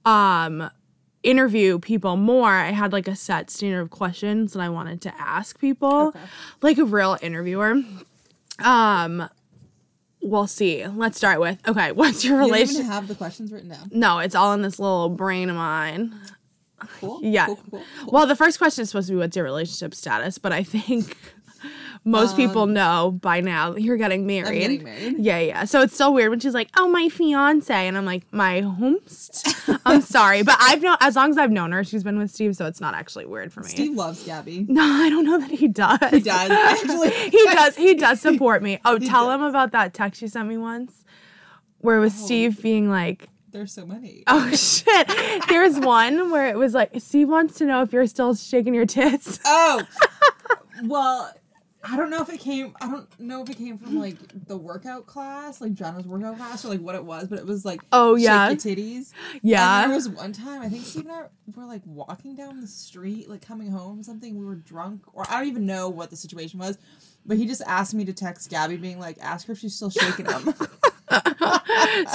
[0.06, 0.70] um
[1.24, 5.14] interview people more, I had like a set standard of questions that I wanted to
[5.20, 6.08] ask people.
[6.10, 6.20] Okay.
[6.62, 7.76] Like a real interviewer.
[8.64, 9.30] Um
[10.30, 10.86] we'll see.
[10.88, 12.80] Let's start with okay, what's your You relationship?
[12.82, 13.90] even have the questions written down.
[13.92, 16.14] No, it's all in this little brain of mine.
[17.00, 17.20] Cool.
[17.24, 17.46] Yeah.
[17.48, 18.12] Cool, cool, cool.
[18.12, 21.18] Well, the first question is supposed to be what's your relationship status, but I think
[22.08, 24.46] most people know by now you're getting married.
[24.48, 25.16] Um, I'm getting married.
[25.18, 25.66] Yeah, yeah.
[25.66, 29.48] So it's still weird when she's like, "Oh, my fiance," and I'm like, "My host."
[29.86, 32.56] I'm sorry, but I've known as long as I've known her, she's been with Steve,
[32.56, 33.70] so it's not actually weird for me.
[33.70, 34.66] Steve loves Gabby.
[34.70, 35.98] No, I don't know that he does.
[36.12, 36.52] He does.
[36.52, 37.76] Actually, he does.
[37.76, 38.80] He does support me.
[38.86, 39.36] Oh, He tell does.
[39.36, 41.04] him about that text you sent me once,
[41.80, 44.24] where it was Steve being like, There's so many.
[44.28, 45.10] Oh shit.
[45.50, 48.86] There's one where it was like, Steve wants to know if you're still shaking your
[48.86, 49.40] tits.
[49.46, 49.82] Oh,
[50.84, 51.34] well,
[51.88, 52.76] I don't know if it came.
[52.82, 54.18] I don't know if it came from like
[54.48, 57.28] the workout class, like John's workout class, or like what it was.
[57.28, 58.50] But it was like, Oh, shake yeah.
[58.52, 59.12] titties.
[59.42, 59.84] Yeah.
[59.84, 61.24] And there was one time I think Steve and I
[61.56, 64.38] were like walking down the street, like coming home, something.
[64.38, 66.78] We were drunk, or I don't even know what the situation was.
[67.26, 69.90] But he just asked me to text Gabby, being like, "Ask her if she's still
[69.90, 70.54] shaking him.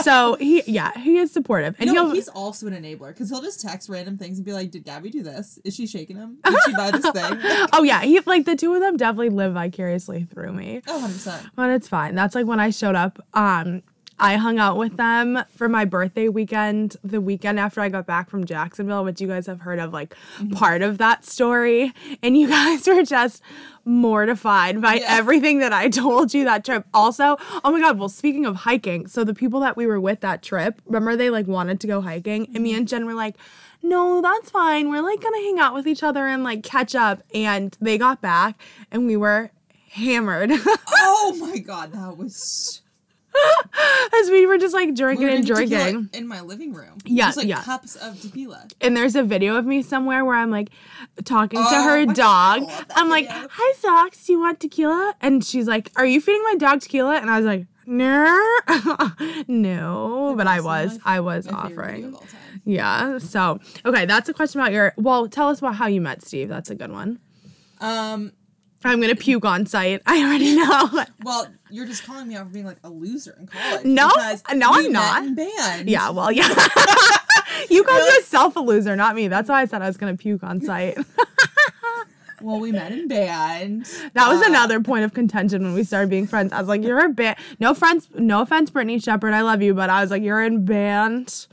[0.02, 1.76] So he yeah, he is supportive.
[1.78, 4.52] And you know, he's also an enabler because he'll just text random things and be
[4.52, 5.58] like, "Did Gabby do this?
[5.64, 6.38] Is she shaking him?
[6.44, 7.38] Did she buy this thing?"
[7.72, 10.82] Oh yeah, he like the two of them definitely live vicariously through me.
[10.86, 11.46] Oh, 100 percent.
[11.54, 12.14] But it's fine.
[12.14, 13.24] That's like when I showed up.
[13.34, 13.82] Um,
[14.20, 18.28] I hung out with them for my birthday weekend, the weekend after I got back
[18.30, 20.50] from Jacksonville, which you guys have heard of like Mm-hmm.
[20.54, 21.92] part of that story.
[22.22, 23.42] And you guys were just
[23.84, 25.06] mortified by Yeah.
[25.08, 26.84] everything that I told you that trip.
[26.94, 30.20] Also, oh my God, well, speaking of hiking, so the people that we were with
[30.20, 32.48] that trip, remember they like wanted to go hiking?
[32.54, 33.36] And me and Jen were like,
[33.82, 34.90] no, that's fine.
[34.90, 37.22] We're like gonna hang out with each other and like catch up.
[37.34, 39.50] And they got back and we were
[39.90, 40.52] hammered.
[41.02, 42.82] Oh my god, that was.
[44.20, 46.98] As we were just like drinking and drinking in my living room.
[47.04, 47.62] Yeah, just like yeah.
[47.62, 48.66] cups of tequila.
[48.80, 50.70] And there's a video of me somewhere where I'm like
[51.24, 52.14] talking to Oh her dog.
[52.16, 53.48] God, I love that I'm like, video.
[53.50, 55.14] hi, Socks, do you want tequila?
[55.20, 57.16] And she's like, are you feeding my dog tequila?
[57.16, 58.36] And I was like, no,
[59.48, 62.14] no, but I was, I was my favorite video offering.
[62.14, 62.34] of.
[62.64, 63.18] Yeah.
[63.18, 66.48] So, okay, that's a question about your, well, tell us about how you met Steve.
[66.48, 67.18] That's a good one.
[67.80, 68.32] Um.
[68.84, 70.00] I'm going to puke on sight.
[70.06, 71.04] I already know.
[71.22, 73.84] Well, you're just calling me out for being like a loser in college.
[73.84, 74.08] No,
[74.54, 75.24] no, I'm not.
[75.24, 75.88] in band.
[75.88, 76.48] yeah, well, yeah.
[77.70, 79.28] you called yourself a loser, not me.
[79.28, 80.98] That's why I said I was going to puke on sight.
[82.42, 83.84] Well, we met in band.
[84.14, 86.54] That was Uh, another point of contention when we started being friends.
[86.54, 89.34] I was like, "You're a band." No friends, no offense, Brittany Shepard.
[89.34, 91.46] I love you, but I was like, "You're in band."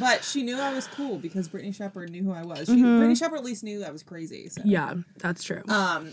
[0.00, 2.68] But she knew I was cool because Brittany Shepard knew who I was.
[2.68, 4.48] She, Brittany Shepard at least knew I was crazy.
[4.48, 4.62] So.
[4.62, 4.70] Mm-hmm.
[4.70, 5.60] Yeah, that's true.
[5.68, 6.10] Um,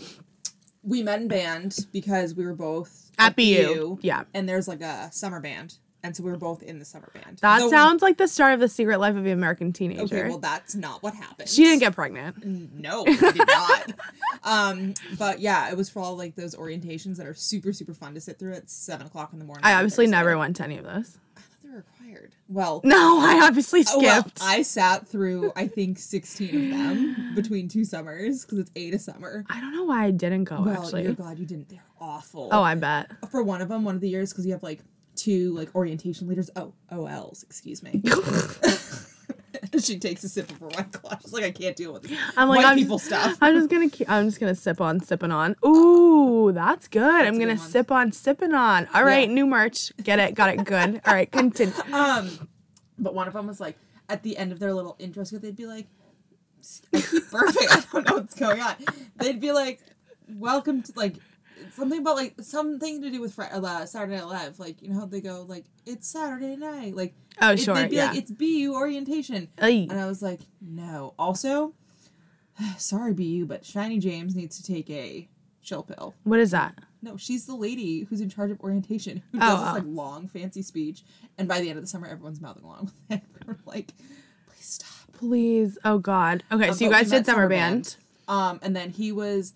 [0.82, 4.24] we met in band because we were both At BU, yeah.
[4.34, 7.38] and there's like a summer band, and so we were both in the summer band.
[7.42, 10.02] that Though- sounds like the start of the Secret Life of the American Teenager.
[10.02, 10.28] okay.
[10.28, 11.48] Well, that's not what happened.
[11.48, 12.44] she didn't get pregnant.
[12.44, 13.92] No, I did not.
[14.42, 18.14] um, but yeah, it was for all like those orientations that are super super fun
[18.14, 19.64] to sit through at seven o'clock in the morning.
[19.64, 20.16] I obviously Thursday.
[20.18, 21.16] never went to any of those.
[21.72, 22.34] I thought they were required.
[22.48, 24.42] Well, No, I obviously Oh, well, skipped.
[24.42, 28.98] I sat through I think sixteen of them between two summers because it's eight a
[28.98, 29.44] summer.
[29.48, 30.60] I don't know why I didn't go.
[30.62, 31.04] Well, actually.
[31.04, 31.68] you're glad you didn't.
[31.68, 32.48] They're awful.
[32.52, 33.10] Oh, I bet.
[33.30, 34.80] for one of them, one of the years, because you have like
[35.16, 36.50] two like orientation leaders.
[36.56, 38.02] Oh, OLs, excuse me.
[39.80, 41.16] she takes a sip of her white claw.
[41.22, 43.38] She's like, I can't deal with this I'm like, white I'm, people stuff.
[43.40, 44.10] I'm just gonna keep.
[44.10, 45.56] I'm just gonna sip on sipping on.
[45.64, 47.24] Ooh, that's good.
[47.26, 48.88] I'm gonna sip on sipping on.
[48.94, 49.34] All right, Yeah.
[49.34, 49.92] new merch.
[50.02, 50.34] Get it?
[50.34, 50.64] Got it.
[50.64, 51.00] Good.
[51.06, 51.72] All right, continue.
[51.92, 52.48] Um,
[52.98, 55.56] but one of them was like, at the end of their little intro skit, they'd
[55.56, 55.86] be like,
[56.92, 57.66] I keep burping.
[57.70, 58.74] I don't know what's going on.
[59.16, 59.80] They'd be like,
[60.28, 61.14] welcome to like
[61.76, 64.58] something about like something to do with Fri uh, Saturday Night Live.
[64.58, 66.94] Like you know how they go like it's Saturday night.
[66.96, 68.08] Like Oh, it- sure, They'd be yeah.
[68.08, 69.48] like it's BU orientation.
[69.60, 69.86] Ay.
[69.90, 71.14] And I was like, no.
[71.18, 71.74] Also,
[72.78, 75.28] sorry, BU, but Shiny James needs to take a
[75.62, 76.14] chill pill.
[76.24, 76.74] What is that?
[77.04, 79.72] No, she's the lady who's in charge of orientation who Oh, does this oh.
[79.74, 81.02] like long, fancy speech.
[81.38, 83.24] And by the end of the summer, everyone's mouthing along with it.
[83.46, 83.92] We're like,
[84.46, 84.88] please stop.
[85.12, 85.78] Please.
[85.84, 86.44] Oh God.
[86.52, 87.96] Okay, Uh, so you guys did summer band.
[88.28, 89.54] Um, and then he was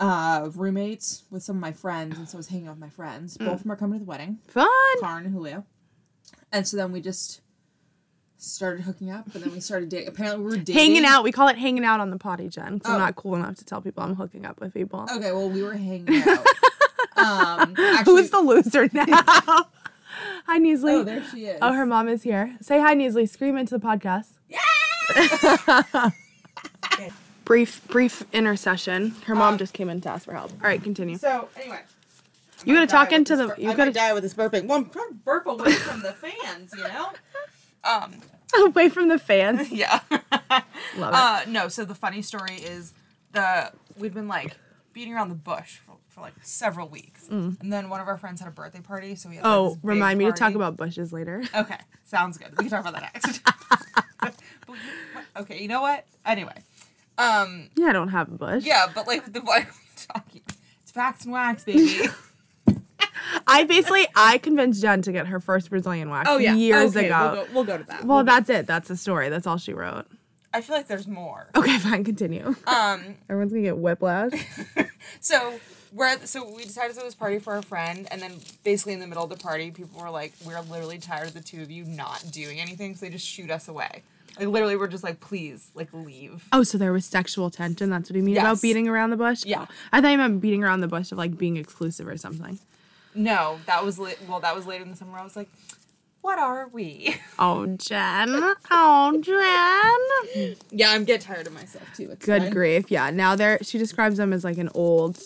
[0.00, 2.88] uh roommates with some of my friends, and so I was hanging out with my
[2.90, 3.36] friends.
[3.38, 3.46] Mm.
[3.46, 4.66] Both of them are coming to the wedding, Fun.
[5.00, 5.64] Karin and Julio.
[6.50, 7.40] And so then we just
[8.38, 10.08] started hooking up, and then we started dating.
[10.08, 10.74] Apparently, we were dating.
[10.74, 11.22] Hanging out.
[11.24, 12.80] We call it hanging out on the potty, Jen.
[12.80, 13.04] 'cause I'm Oh.
[13.04, 15.06] not cool enough to tell people I'm hooking up with people.
[15.14, 16.46] Okay, well, we were hanging out.
[17.16, 19.04] um, actually, Who's the loser now?
[20.46, 21.00] hi, Neasley.
[21.00, 21.58] Oh, there she is.
[21.62, 22.56] Oh, her mom is here.
[22.60, 23.28] Say hi, Neasley.
[23.28, 24.32] Scream into the podcast.
[27.44, 29.14] brief, brief intercession.
[29.26, 30.52] Her mom Um, just came in to ask for help.
[30.52, 31.16] All right, continue.
[31.18, 31.80] So anyway,
[32.64, 33.48] You gotta talk into the.
[33.48, 34.66] bur- You I gotta die with this burping.
[34.66, 37.10] Well, I'm burp away from the fans, you know.
[37.84, 38.14] Um.
[38.66, 39.70] away from the fans.
[39.72, 40.00] Yeah.
[40.10, 40.60] Love it.
[40.98, 41.68] uh, no.
[41.68, 42.92] So the funny story is
[43.32, 44.54] the we've been like
[44.92, 48.40] beating around the bush for, for like several weeks, and then one of our friends
[48.40, 49.44] had a birthday party, so we had.
[49.44, 49.56] like, Mm.
[49.72, 51.42] oh, remind me to talk about bushes later.
[51.54, 52.50] Okay, sounds good.
[52.58, 53.40] We can talk about that next.
[55.36, 56.04] Okay, you know what?
[56.26, 56.54] Anyway,
[57.18, 58.64] um, Yeah, I don't have a bush.
[58.64, 60.42] yeah, but like the why are we talking?
[60.82, 62.08] It's facts and wax, baby.
[63.46, 67.32] I basically I convinced Jen to get her first Brazilian wax years Oh, Okay, ago.
[67.32, 68.04] We'll go, we'll go to that.
[68.04, 68.66] Well, that's it.
[68.66, 69.28] That's the story.
[69.28, 70.06] That's all she wrote.
[70.54, 71.48] I feel like there's more.
[71.56, 72.04] Okay, fine.
[72.04, 72.54] Continue.
[72.66, 74.32] Um, Everyone's gonna get whiplash.
[75.20, 75.58] so
[75.92, 78.92] we're at, so we decided to throw this party for a friend, and then basically
[78.92, 81.62] in the middle of the party, people were like, "We're literally tired of the two
[81.62, 84.02] of you not doing anything," so they just shoot us away.
[84.38, 87.90] Like literally, we're just like, "Please, like leave." Oh, so there was sexual tension.
[87.90, 88.42] That's what you mean Yes.
[88.44, 89.44] about beating around the bush?
[89.44, 89.66] Yeah.
[89.92, 92.58] I thought you meant beating around the bush of like being exclusive or something.
[93.14, 95.18] No, that was li- well, that was later in the summer.
[95.18, 95.50] I was like,
[96.22, 98.54] "What are we?" Oh, Jen.
[98.70, 100.56] Oh, Jen.
[100.70, 102.08] yeah, I'm getting tired of myself too.
[102.10, 102.50] It's Good fine.
[102.52, 102.90] grief.
[102.90, 103.10] Yeah.
[103.10, 105.18] Now they're she describes them as like an old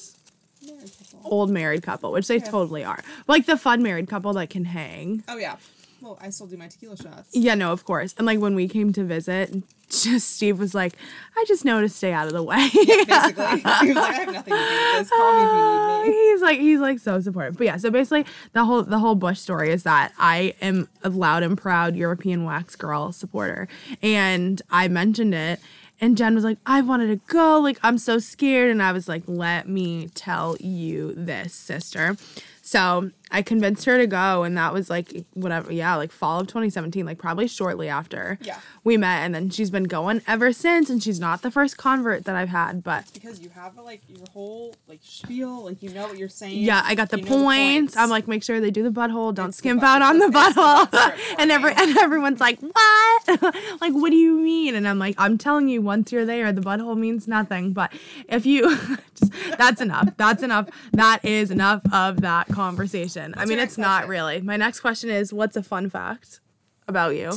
[1.24, 3.00] old married couple, which they totally are.
[3.28, 5.22] Like the fun married couple that can hang.
[5.28, 5.56] Oh yeah.
[6.00, 7.30] Well, I still do my tequila shots.
[7.32, 8.14] Yeah, no, of course.
[8.18, 9.54] And like when we came to visit,
[9.88, 10.94] just Steve was like,
[11.36, 12.68] I just know to stay out of the way.
[12.74, 15.10] Basically, he was like, "I have nothing to do with this.
[15.10, 17.56] Call me if you need me." he's like he's like so supportive.
[17.56, 21.08] But yeah, so basically the whole the whole Bush story is that I am a
[21.08, 23.68] loud and proud European wax girl supporter.
[24.02, 25.60] And I mentioned it
[26.00, 28.70] and Jen was like, I wanted to go, like I'm so scared.
[28.70, 32.16] And I was like, let me tell you this, sister.
[32.66, 36.48] So I convinced her to go, and that was like whatever, yeah, like fall of
[36.48, 38.58] 2017, like probably shortly after Yeah.
[38.82, 40.90] we met, and then she's been going ever since.
[40.90, 44.26] And she's not the first convert that I've had, but Because you have like your
[44.32, 46.58] whole like spiel, like you know what you're saying.
[46.58, 47.96] Yeah, I got the you know points.
[47.96, 49.32] I'm like, make sure they do the butthole.
[49.32, 50.90] Don't It's skimp out on the it's the- it's the butthole.
[50.90, 53.42] butt strip for and every and everyone's like, what?
[53.80, 54.74] like, what do you mean?
[54.74, 57.72] And I'm like, I'm telling you, once you're there, the butthole means nothing.
[57.72, 57.92] But
[58.28, 58.76] if you,
[59.14, 60.16] just, that's enough.
[60.16, 60.68] That's enough.
[60.92, 63.34] That is enough of that conversation.
[63.36, 64.10] I mean, it's not question?
[64.10, 64.40] really.
[64.40, 66.40] My next question is, what's a fun fact
[66.88, 67.32] about you?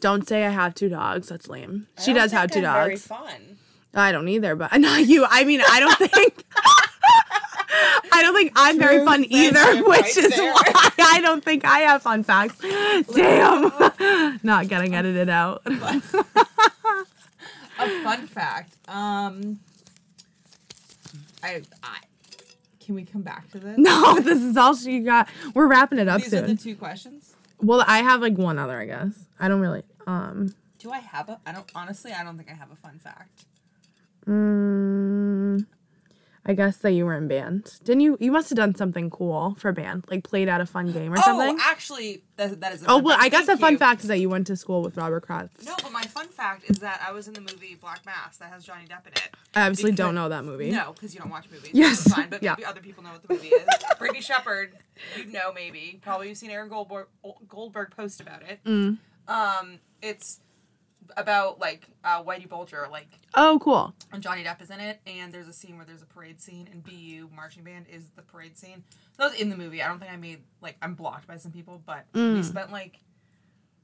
[0.00, 1.28] Don't say I have two dogs.
[1.28, 1.86] That's lame.
[1.96, 3.06] I She does have two I'm Very dogs.
[3.06, 3.58] fun.
[3.94, 5.24] I don't either, but not you.
[5.28, 6.44] I mean, I don't think.
[8.12, 10.52] I don't think I'm very fun either, which right is there.
[10.52, 10.62] why
[10.98, 12.58] I don't think I have fun facts.
[13.14, 13.72] Damn,
[14.42, 15.62] not getting edited out.
[15.66, 15.70] A
[18.02, 18.74] fun fact.
[18.88, 19.58] Um,
[21.42, 21.98] I, I
[22.84, 23.76] can we come back to this?
[23.78, 25.28] No, this is all she got.
[25.54, 26.56] We're wrapping it up These are the soon.
[26.58, 27.34] two questions.
[27.62, 29.12] Well, I have like one other, I guess.
[29.40, 29.82] I don't really.
[30.06, 30.54] Um.
[30.78, 31.40] Do I have a?
[31.46, 32.12] I don't honestly.
[32.12, 33.44] I don't think I have a fun fact.
[34.28, 35.13] Mm,
[36.46, 37.78] I guess that you were in band.
[37.84, 38.18] Didn't you?
[38.20, 41.16] You must have done something cool for band, like played out a fun game or
[41.16, 41.56] something.
[41.58, 42.82] Oh, actually, that, that is.
[42.82, 43.24] A Oh, well, fact.
[43.24, 43.78] I guess Thank the fun you.
[43.78, 45.64] fact is that you went to school with Robert Kraft.
[45.64, 48.50] No, but my fun fact is that I was in the movie Black Mass that
[48.52, 49.30] has Johnny Depp in it.
[49.54, 50.70] I obviously don't know that movie.
[50.70, 51.70] No, because you don't watch movies.
[51.72, 52.04] Yes.
[52.04, 52.56] It's fine, but Yeah.
[52.58, 53.66] maybe other people know what the movie is.
[53.98, 54.74] Brittany Shepard,
[55.16, 55.98] you know maybe.
[56.02, 57.06] Probably you've seen Aaron Goldberg,
[57.48, 58.60] Goldberg post about it.
[58.66, 58.98] Mm.
[59.28, 60.40] Um, it's
[61.16, 63.94] about like uh, Whitey Bulger, like Oh, cool.
[64.12, 66.68] and Johnny Depp is in it, and there's a scene where there's a parade scene,
[66.70, 68.82] and BU marching band is the parade scene.
[69.18, 69.82] That was in the movie.
[69.82, 72.44] I don't think I made like I'm blocked by some people, but we Mm.
[72.44, 72.98] spent like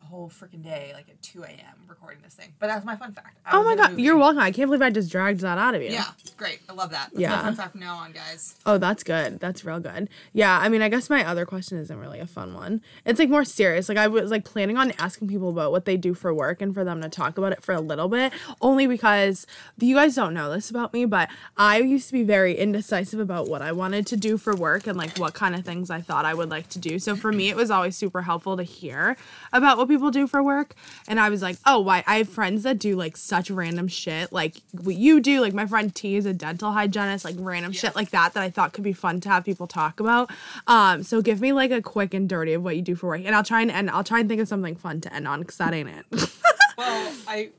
[0.06, 1.56] whole freaking day, like at 2 a.m.
[1.88, 2.52] recording this thing.
[2.58, 3.38] But that's my fun fact.
[3.46, 4.40] I Oh my god, you're welcome.
[4.40, 5.90] I can't believe I just dragged that out of you.
[5.90, 6.04] Yeah,
[6.36, 6.60] great.
[6.68, 7.10] I love that.
[7.12, 7.36] That's Yeah.
[7.36, 8.56] my fun fact from now on, guys.
[8.66, 9.38] Oh, that's good.
[9.38, 10.08] That's real good.
[10.32, 12.80] Yeah, I mean, I guess my other question isn't really a fun one.
[13.04, 13.88] It's like more serious.
[13.88, 16.74] Like I was like planning on asking people about what they do for work and
[16.74, 19.46] for them to talk about it for a little bit, only because
[19.78, 23.48] you guys don't know this about me, but I used to be very indecisive about
[23.48, 26.24] what I wanted to do for work and like what kind of things I thought
[26.24, 26.98] I would like to do.
[26.98, 29.16] So for me, it was always super helpful to hear
[29.52, 30.74] about what people do for work.
[31.06, 32.02] And I was like, oh, why?
[32.06, 35.40] I have friends that do like such random shit, like what you do.
[35.40, 38.50] Like my friend T is a dental hygienist, like random shit like that that I
[38.50, 40.30] thought could be fun to have people talk about.
[40.66, 43.22] Um, so give me like a quick and dirty of what you do for work,
[43.24, 43.90] and I'll try and end.
[43.90, 46.30] I'll try and think of something fun to end on because that ain't it.
[46.78, 47.50] Well, I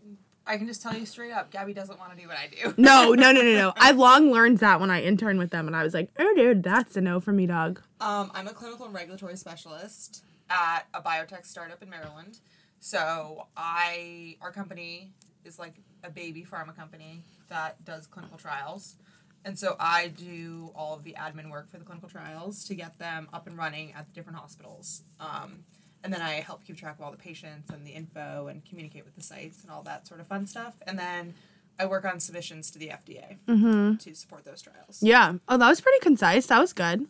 [0.47, 2.73] I can just tell you straight up, Gabby doesn't want to do what I do.
[2.81, 3.73] No, no, no, no, no.
[3.75, 6.63] I long learned that when I interned with them, and I was like, oh, dude,
[6.63, 7.79] that's a no for me, dog.
[7.99, 12.39] Um, I'm a clinical and regulatory specialist at a biotech startup in Maryland.
[12.79, 15.13] So I, our company
[15.45, 18.97] is like a baby pharma company that does clinical trials.
[19.43, 22.99] And so I do all of the admin work for the clinical trials to get
[22.99, 25.03] them up and running at the different hospitals.
[25.19, 25.63] Um,
[26.03, 29.05] and then I help keep track of all the patients and the info and communicate
[29.05, 30.75] with the sites and all that sort of fun stuff.
[30.85, 31.33] And then
[31.79, 33.37] I work on submissions to the FDA
[33.99, 34.99] to support those trials.
[35.01, 35.35] Yeah.
[35.47, 36.47] Oh, that was pretty concise.
[36.47, 37.07] That was good.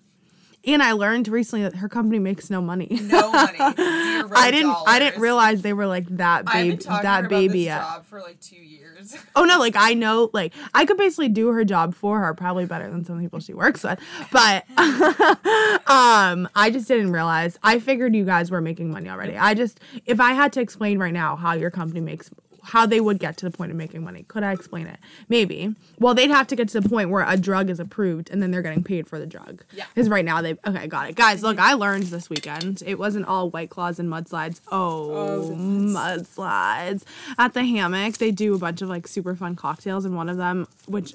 [0.66, 2.88] And I learned recently that her company makes no money.
[3.04, 3.58] No money.
[3.60, 4.76] I didn't.
[4.86, 6.76] I didn't realize they were like that baby.
[6.76, 7.66] That baby.
[7.66, 9.16] this job for like two years.
[9.36, 12.66] Oh no, like I know, like I could basically do her job for her, probably
[12.66, 14.00] better than some people she works with.
[14.32, 17.58] But um, I just didn't realize.
[17.64, 19.38] I figured you guys were making money already.
[19.38, 22.30] I just, if I had to explain right now how your company makes,
[22.64, 25.00] how they would get to the point of making money, could I explain it?
[25.30, 25.76] Maybe.
[26.00, 28.52] Well, they'd have to get to the point where a drug is approved and then
[28.52, 29.64] they're getting paid for the drug.
[29.74, 29.86] Yeah.
[29.94, 31.44] Because right now they, okay, got it, guys.
[31.44, 32.84] Look, I learned this weekend.
[32.86, 34.62] It wasn't all white claws and mudslides.
[34.72, 37.04] Oh, Oh, mudslides
[37.38, 38.16] at the hammock.
[38.18, 41.14] They do a bunch of like super fun cocktails, and one of them, which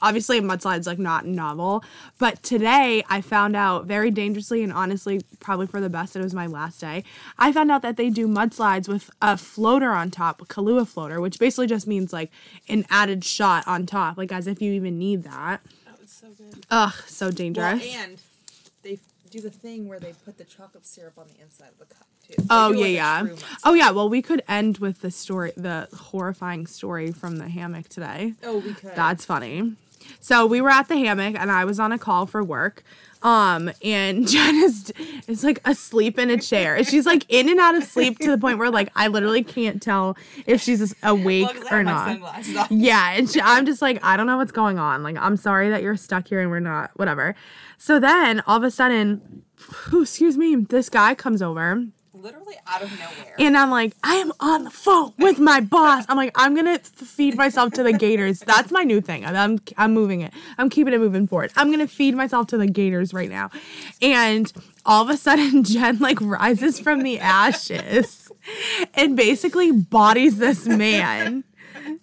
[0.00, 1.84] obviously a mudslide's like not novel,
[2.18, 6.16] but today I found out very dangerously and honestly, probably for the best.
[6.16, 7.04] It was my last day.
[7.38, 11.20] I found out that they do mudslides with a floater on top, a Kahlua floater,
[11.20, 12.30] which basically just means like
[12.68, 15.60] an added shot on top, like as if you even need that.
[15.86, 16.64] That was so good.
[16.70, 17.94] Ugh, so Well, dangerous.
[17.96, 18.20] and
[18.82, 18.98] they
[19.30, 22.06] do the thing where they put the chocolate syrup on the inside of the cup
[22.26, 22.34] too.
[22.38, 22.80] They Oh yeah,
[23.22, 23.46] like, yeah.
[23.64, 23.90] Oh yeah.
[23.90, 28.34] Well, we could end with the story, the horrifying story from the hammock today.
[28.42, 28.94] Oh, we could.
[28.94, 29.74] That's funny.
[30.20, 32.82] So we were at the hammock and I was on a call for work.
[33.22, 34.92] Um, and Jen is
[35.26, 36.76] is like asleep in a chair.
[36.76, 39.42] And she's like in and out of sleep to the point where like I literally
[39.42, 42.20] can't tell if she's awake Well, or not.
[42.70, 45.02] Yeah, and she, I'm just like, I don't know what's going on.
[45.02, 47.34] Like, I'm sorry that you're stuck here and we're not, whatever.
[47.76, 49.42] So then all of a sudden,
[49.92, 51.84] excuse me, this guy comes over
[52.20, 53.34] Literally out of nowhere.
[53.38, 56.04] and I'm like, I am on the phone with my boss.
[56.08, 58.40] I'm like, I'm gonna feed myself to the gators.
[58.40, 59.24] That's my new thing.
[59.24, 60.32] I'm, I'm I'm moving it.
[60.58, 61.52] I'm keeping it moving forward.
[61.56, 63.50] I'm gonna feed myself to the gators right now.
[64.02, 64.52] And
[64.84, 68.30] all of a sudden, Jen like rises from the ashes
[68.94, 71.44] and basically bodies this man.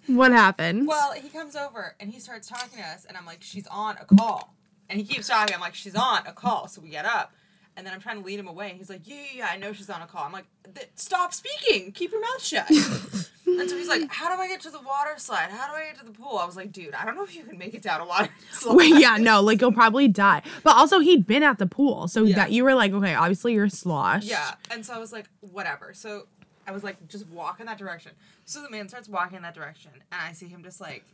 [0.06, 0.88] What happened?
[0.88, 3.96] well, he comes over and he starts talking to us, and I'm like, she's on
[4.00, 4.54] a call.
[4.88, 5.54] And he keeps talking.
[5.54, 6.68] I'm like, she's on a call.
[6.68, 7.32] So we get up.
[7.76, 8.70] And then I'm trying to lead him away.
[8.70, 10.24] And he's like, yeah, yeah, yeah, I know she's on a call.
[10.24, 10.46] I'm like,
[10.94, 11.92] stop speaking.
[11.92, 12.70] Keep your mouth shut.
[13.46, 15.50] and so he's like, how do I get to the water slide?
[15.50, 16.38] How do I get to the pool?
[16.38, 18.30] I was like, dude, I don't know if you can make it down a water
[18.50, 18.76] slide.
[18.76, 20.40] Wait, yeah, no, like you'll probably die.
[20.64, 22.36] But also, he'd been at the pool, so Yeah.
[22.36, 24.26] that you were like, okay, obviously you're sloshed.
[24.26, 24.54] Yeah.
[24.70, 25.92] And so I was like, whatever.
[25.92, 26.28] So
[26.66, 28.12] I was like, just walk in that direction.
[28.46, 31.04] So the man starts walking in that direction, and I see him just like,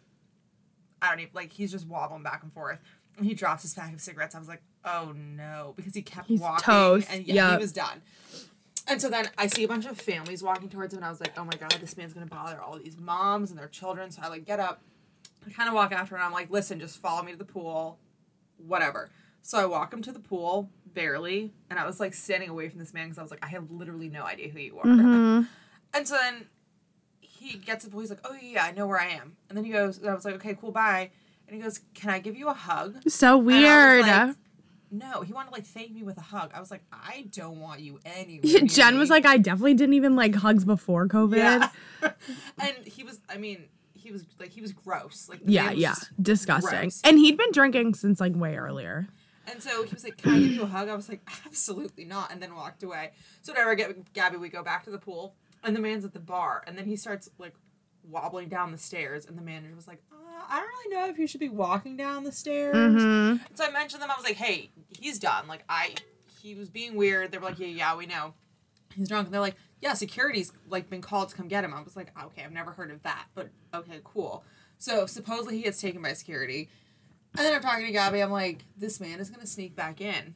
[1.02, 2.78] I don't even, like, he's just wobbling back and forth.
[3.20, 4.34] He drops his pack of cigarettes.
[4.34, 5.74] I was like, oh no.
[5.76, 6.64] Because he kept He's walking.
[6.64, 7.08] toast.
[7.10, 7.58] And yeah, Yep.
[7.58, 8.02] he was done.
[8.88, 11.20] And so then I see a bunch of families walking towards him, and I was
[11.20, 14.10] like, oh my god, this man's gonna bother all these moms and their children.
[14.10, 14.82] So I like get up,
[15.46, 17.44] I kind of walk after, him, and I'm like, listen, just follow me to the
[17.44, 17.98] pool,
[18.56, 19.08] whatever.
[19.40, 22.78] So I walk him to the pool, barely, and I was like standing away from
[22.80, 24.84] this man because I was like, I have literally no idea who you are.
[24.84, 25.46] Mhm.
[25.94, 26.46] And so then
[27.20, 29.36] he gets to the pool, he's like, oh yeah, I know where I am.
[29.48, 31.10] And then he goes, and I was like, okay, cool, bye.
[31.52, 32.96] And he goes, can I give you a hug?
[33.10, 34.06] So And I was weird.
[34.06, 34.36] like,
[34.90, 36.50] no, he wanted to like thank me with a hug.
[36.54, 38.62] I was like, I don't want you anywhere.
[38.64, 41.36] Jen was like, I definitely didn't even like hugs before COVID.
[41.36, 41.68] yeah.
[42.02, 42.12] Yeah,
[42.58, 45.28] and he was, I mean, he was like, he was gross.
[45.28, 46.78] Like, yeah, just- disgusting.
[46.80, 47.00] gross.
[47.04, 49.08] And he'd been drinking since like way earlier.
[49.46, 52.04] And so he was like, "Can I give you a hug?" I was like, "Absolutely
[52.04, 53.10] not," and then walked away.
[53.42, 55.34] So whatever, get Gabby, we go back to the pool,
[55.64, 57.54] and the man's at the bar, and then he starts like
[58.08, 60.16] wobbling down the stairs, and the manager was like, uh,
[60.48, 63.44] "I don't really know if you should be walking down the stairs." Mm-hmm.
[63.54, 64.10] So I mentioned them.
[64.10, 65.46] I was like, "Hey, he's done.
[65.48, 65.94] Like I,
[66.40, 68.34] he was being weird." They were like, "Yeah, yeah, we know."
[68.94, 71.82] He's drunk, and they're like, "Yeah, security's like been called to come get him." I
[71.82, 74.44] was like, "Okay, I've never heard of that, but okay, cool."
[74.78, 76.68] So supposedly he gets taken by security.
[77.36, 78.20] And then I'm talking to Gabby.
[78.20, 80.34] I'm like, this man is gonna sneak back in,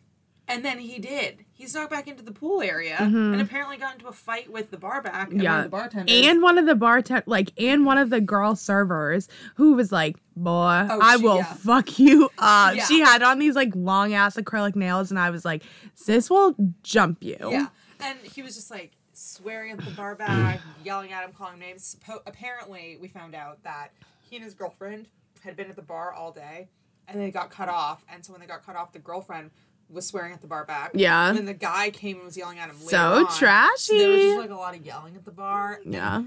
[0.49, 1.45] and then he did.
[1.53, 4.77] He snuck back into the pool area and apparently got into a fight with the
[4.77, 5.43] bar back and one Mm-hmm.
[5.43, 5.59] Yeah.
[5.59, 6.27] of the bartenders.
[6.27, 10.17] And one of the bartend like and one of the girl servers who was like,
[10.37, 11.45] Boy, Oh, I she- will yeah.
[11.55, 12.75] fuck you up.
[12.77, 12.85] Yeah.
[12.85, 15.63] She had on these like long ass acrylic nails, and I was like,
[15.95, 17.39] Sis will jump you.
[17.41, 17.69] yeah,
[18.01, 21.61] and he was just like swearing at the bar back, yelling at him, calling him
[21.61, 21.97] names.
[21.99, 25.09] Suppo- apparently, we found out that he and his girlfriend
[25.43, 26.69] had been at the bar all day,
[27.09, 28.05] and they got cut off.
[28.13, 29.51] And so when they got cut off, the girlfriend
[29.89, 30.93] was swearing at the bar back.
[30.95, 31.29] Yeah.
[31.29, 32.77] And then the guy came and was yelling at him.
[32.77, 33.31] So on.
[33.31, 35.81] So there was just like a lot of yelling at the bar.
[35.85, 36.23] Yeah.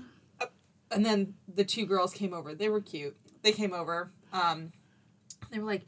[0.91, 2.55] and then the two girls came over.
[2.55, 3.16] They were cute.
[3.43, 4.12] They came over.
[4.34, 4.72] Um,
[5.51, 5.86] they were like,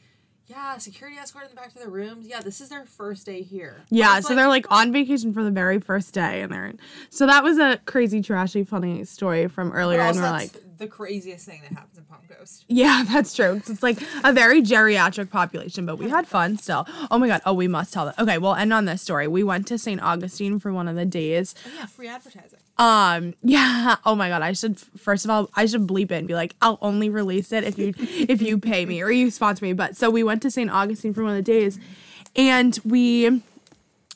[0.47, 2.28] "Yeah, security escorted them back to their rooms.
[2.28, 5.51] Yeah, this is their first day here." Yeah, so they're like on vacation for the
[5.51, 6.74] very first day, and they're
[7.09, 10.51] so that was a crazy, trashy, funny story from earlier, and we're like,
[10.82, 12.65] the craziest thing that happens in Palm Coast.
[12.67, 13.61] yeah, that's true.
[13.67, 16.88] It's like a very geriatric population, but we had fun still.
[17.09, 18.19] Oh my god, oh we must tell that.
[18.19, 19.27] Okay, we'll end on this story.
[19.27, 20.01] We went to St.
[20.01, 21.53] Augustine for one of the days.
[21.65, 22.59] Oh, yeah, free advertising.
[22.77, 23.97] Um, yeah.
[24.05, 26.55] Oh my god, I should first of all, I should bleep it and be like,
[26.61, 29.73] I'll only release it if you if you pay me or you sponsor me.
[29.73, 30.69] But so we went to St.
[30.69, 31.79] Augustine for one of the days,
[32.36, 33.43] and we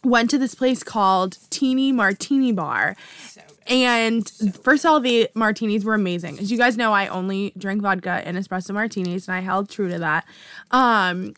[0.03, 2.95] went to this place called Tini Martini Bar.
[3.27, 3.41] So.
[3.67, 4.29] And
[4.61, 6.39] first of all, the martinis were amazing.
[6.39, 9.89] As you guys know, I only drink vodka and espresso martinis, and I held true
[9.89, 10.25] to that.
[10.71, 11.33] Um,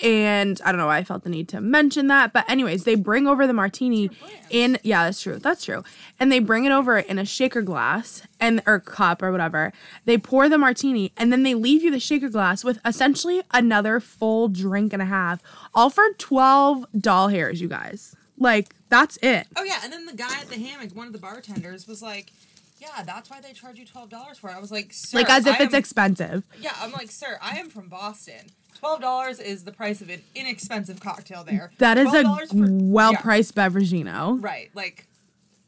[0.00, 2.96] and I don't know why I felt the need to mention that, but anyways, they
[2.96, 4.10] bring over the martini
[4.50, 5.38] in yeah, that's true.
[5.38, 5.84] That's true.
[6.20, 9.72] And they bring it over in a shaker glass and or cup or whatever.
[10.04, 13.98] They pour the martini and then they leave you the shaker glass with essentially another
[14.00, 15.42] full drink and a half,
[15.74, 18.14] all for 12 doll hairs, you guys.
[18.38, 19.46] Like that's it.
[19.56, 22.32] Oh yeah, and then the guy at the hammock, one of the bartenders, was like,
[22.80, 25.30] "Yeah, that's why they charge you twelve dollars for it." I was like, Sir, Like
[25.30, 26.44] as if I it's am- expensive.
[26.60, 28.50] Yeah, I'm like, sir, I am from Boston.
[28.78, 31.70] Twelve dollars is the price of an inexpensive cocktail there.
[31.78, 34.42] That is a $12 for- well yeah, priced beverageino.
[34.42, 35.06] right, like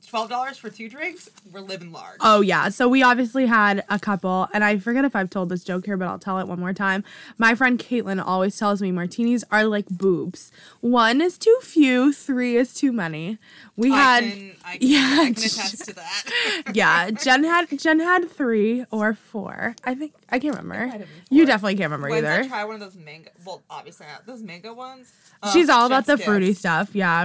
[0.08, 1.28] twelve dollars for two drinks.
[1.52, 2.18] We're living large.
[2.20, 2.68] Oh yeah.
[2.68, 5.96] So we obviously had a couple, and I forget if I've told this joke here,
[5.96, 7.04] but I'll tell it one more time.
[7.36, 10.50] My friend Caitlin always tells me martinis are like boobs.
[10.80, 13.38] One is too few, three is too many.
[13.76, 16.24] We I had can, I can, yeah, I can attest to that.
[16.74, 17.10] yeah.
[17.10, 19.76] Jen had Jen had three or four.
[19.84, 20.86] I think I can't remember.
[20.86, 22.48] might have been You definitely can't remember Once I either.
[22.48, 25.10] try one of those mango, well, obviously not those mango ones.
[25.42, 27.24] uh, She's all about the fruity stuff, yeah.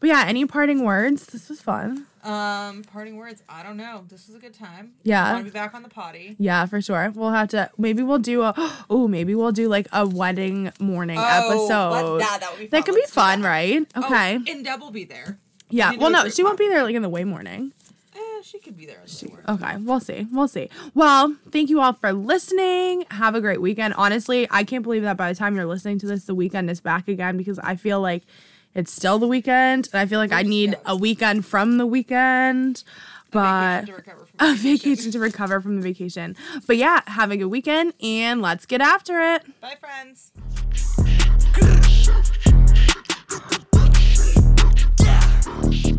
[0.00, 1.26] But yeah, any parting words?
[1.26, 2.06] This was fun.
[2.24, 3.42] Um, parting words.
[3.48, 4.04] I don't know.
[4.08, 4.92] This was a good time.
[5.02, 5.32] Yeah.
[5.32, 6.36] Want to be back on the potty.
[6.38, 7.10] Yeah, for sure.
[7.14, 8.54] We'll have to maybe we'll do a
[8.90, 12.20] oh maybe we'll do like a wedding morning Oh, episode.
[12.20, 12.78] that- that would be Fun.
[12.78, 13.48] That could be Let's do fun, that.
[13.48, 13.86] right?
[13.96, 14.36] Okay.
[14.36, 15.38] Oh, and Deb will be there.
[15.70, 15.92] yeah.
[15.96, 17.72] Well, no, she won't be there like in the way morning.
[18.42, 19.00] She could be there.
[19.00, 19.46] In the morning.
[19.50, 20.26] Okay, we'll see.
[20.32, 20.68] We'll see.
[20.94, 23.04] Well, thank you all for listening.
[23.10, 23.94] Have a great weekend.
[23.94, 26.80] Honestly, I can't believe that by the time you're listening to this, the weekend is
[26.80, 28.24] back again because I feel like
[28.74, 30.78] it's still the weekend, and I feel like I need go.
[30.86, 32.82] a weekend from the weekend.
[33.30, 34.78] But Vacation to from a vacation.
[34.90, 36.36] vacation to recover from the vacation.
[36.66, 39.42] But yeah, have a good weekend and let's get after it.
[39.60, 40.32] Bye, friends.
[45.00, 45.92] Yeah.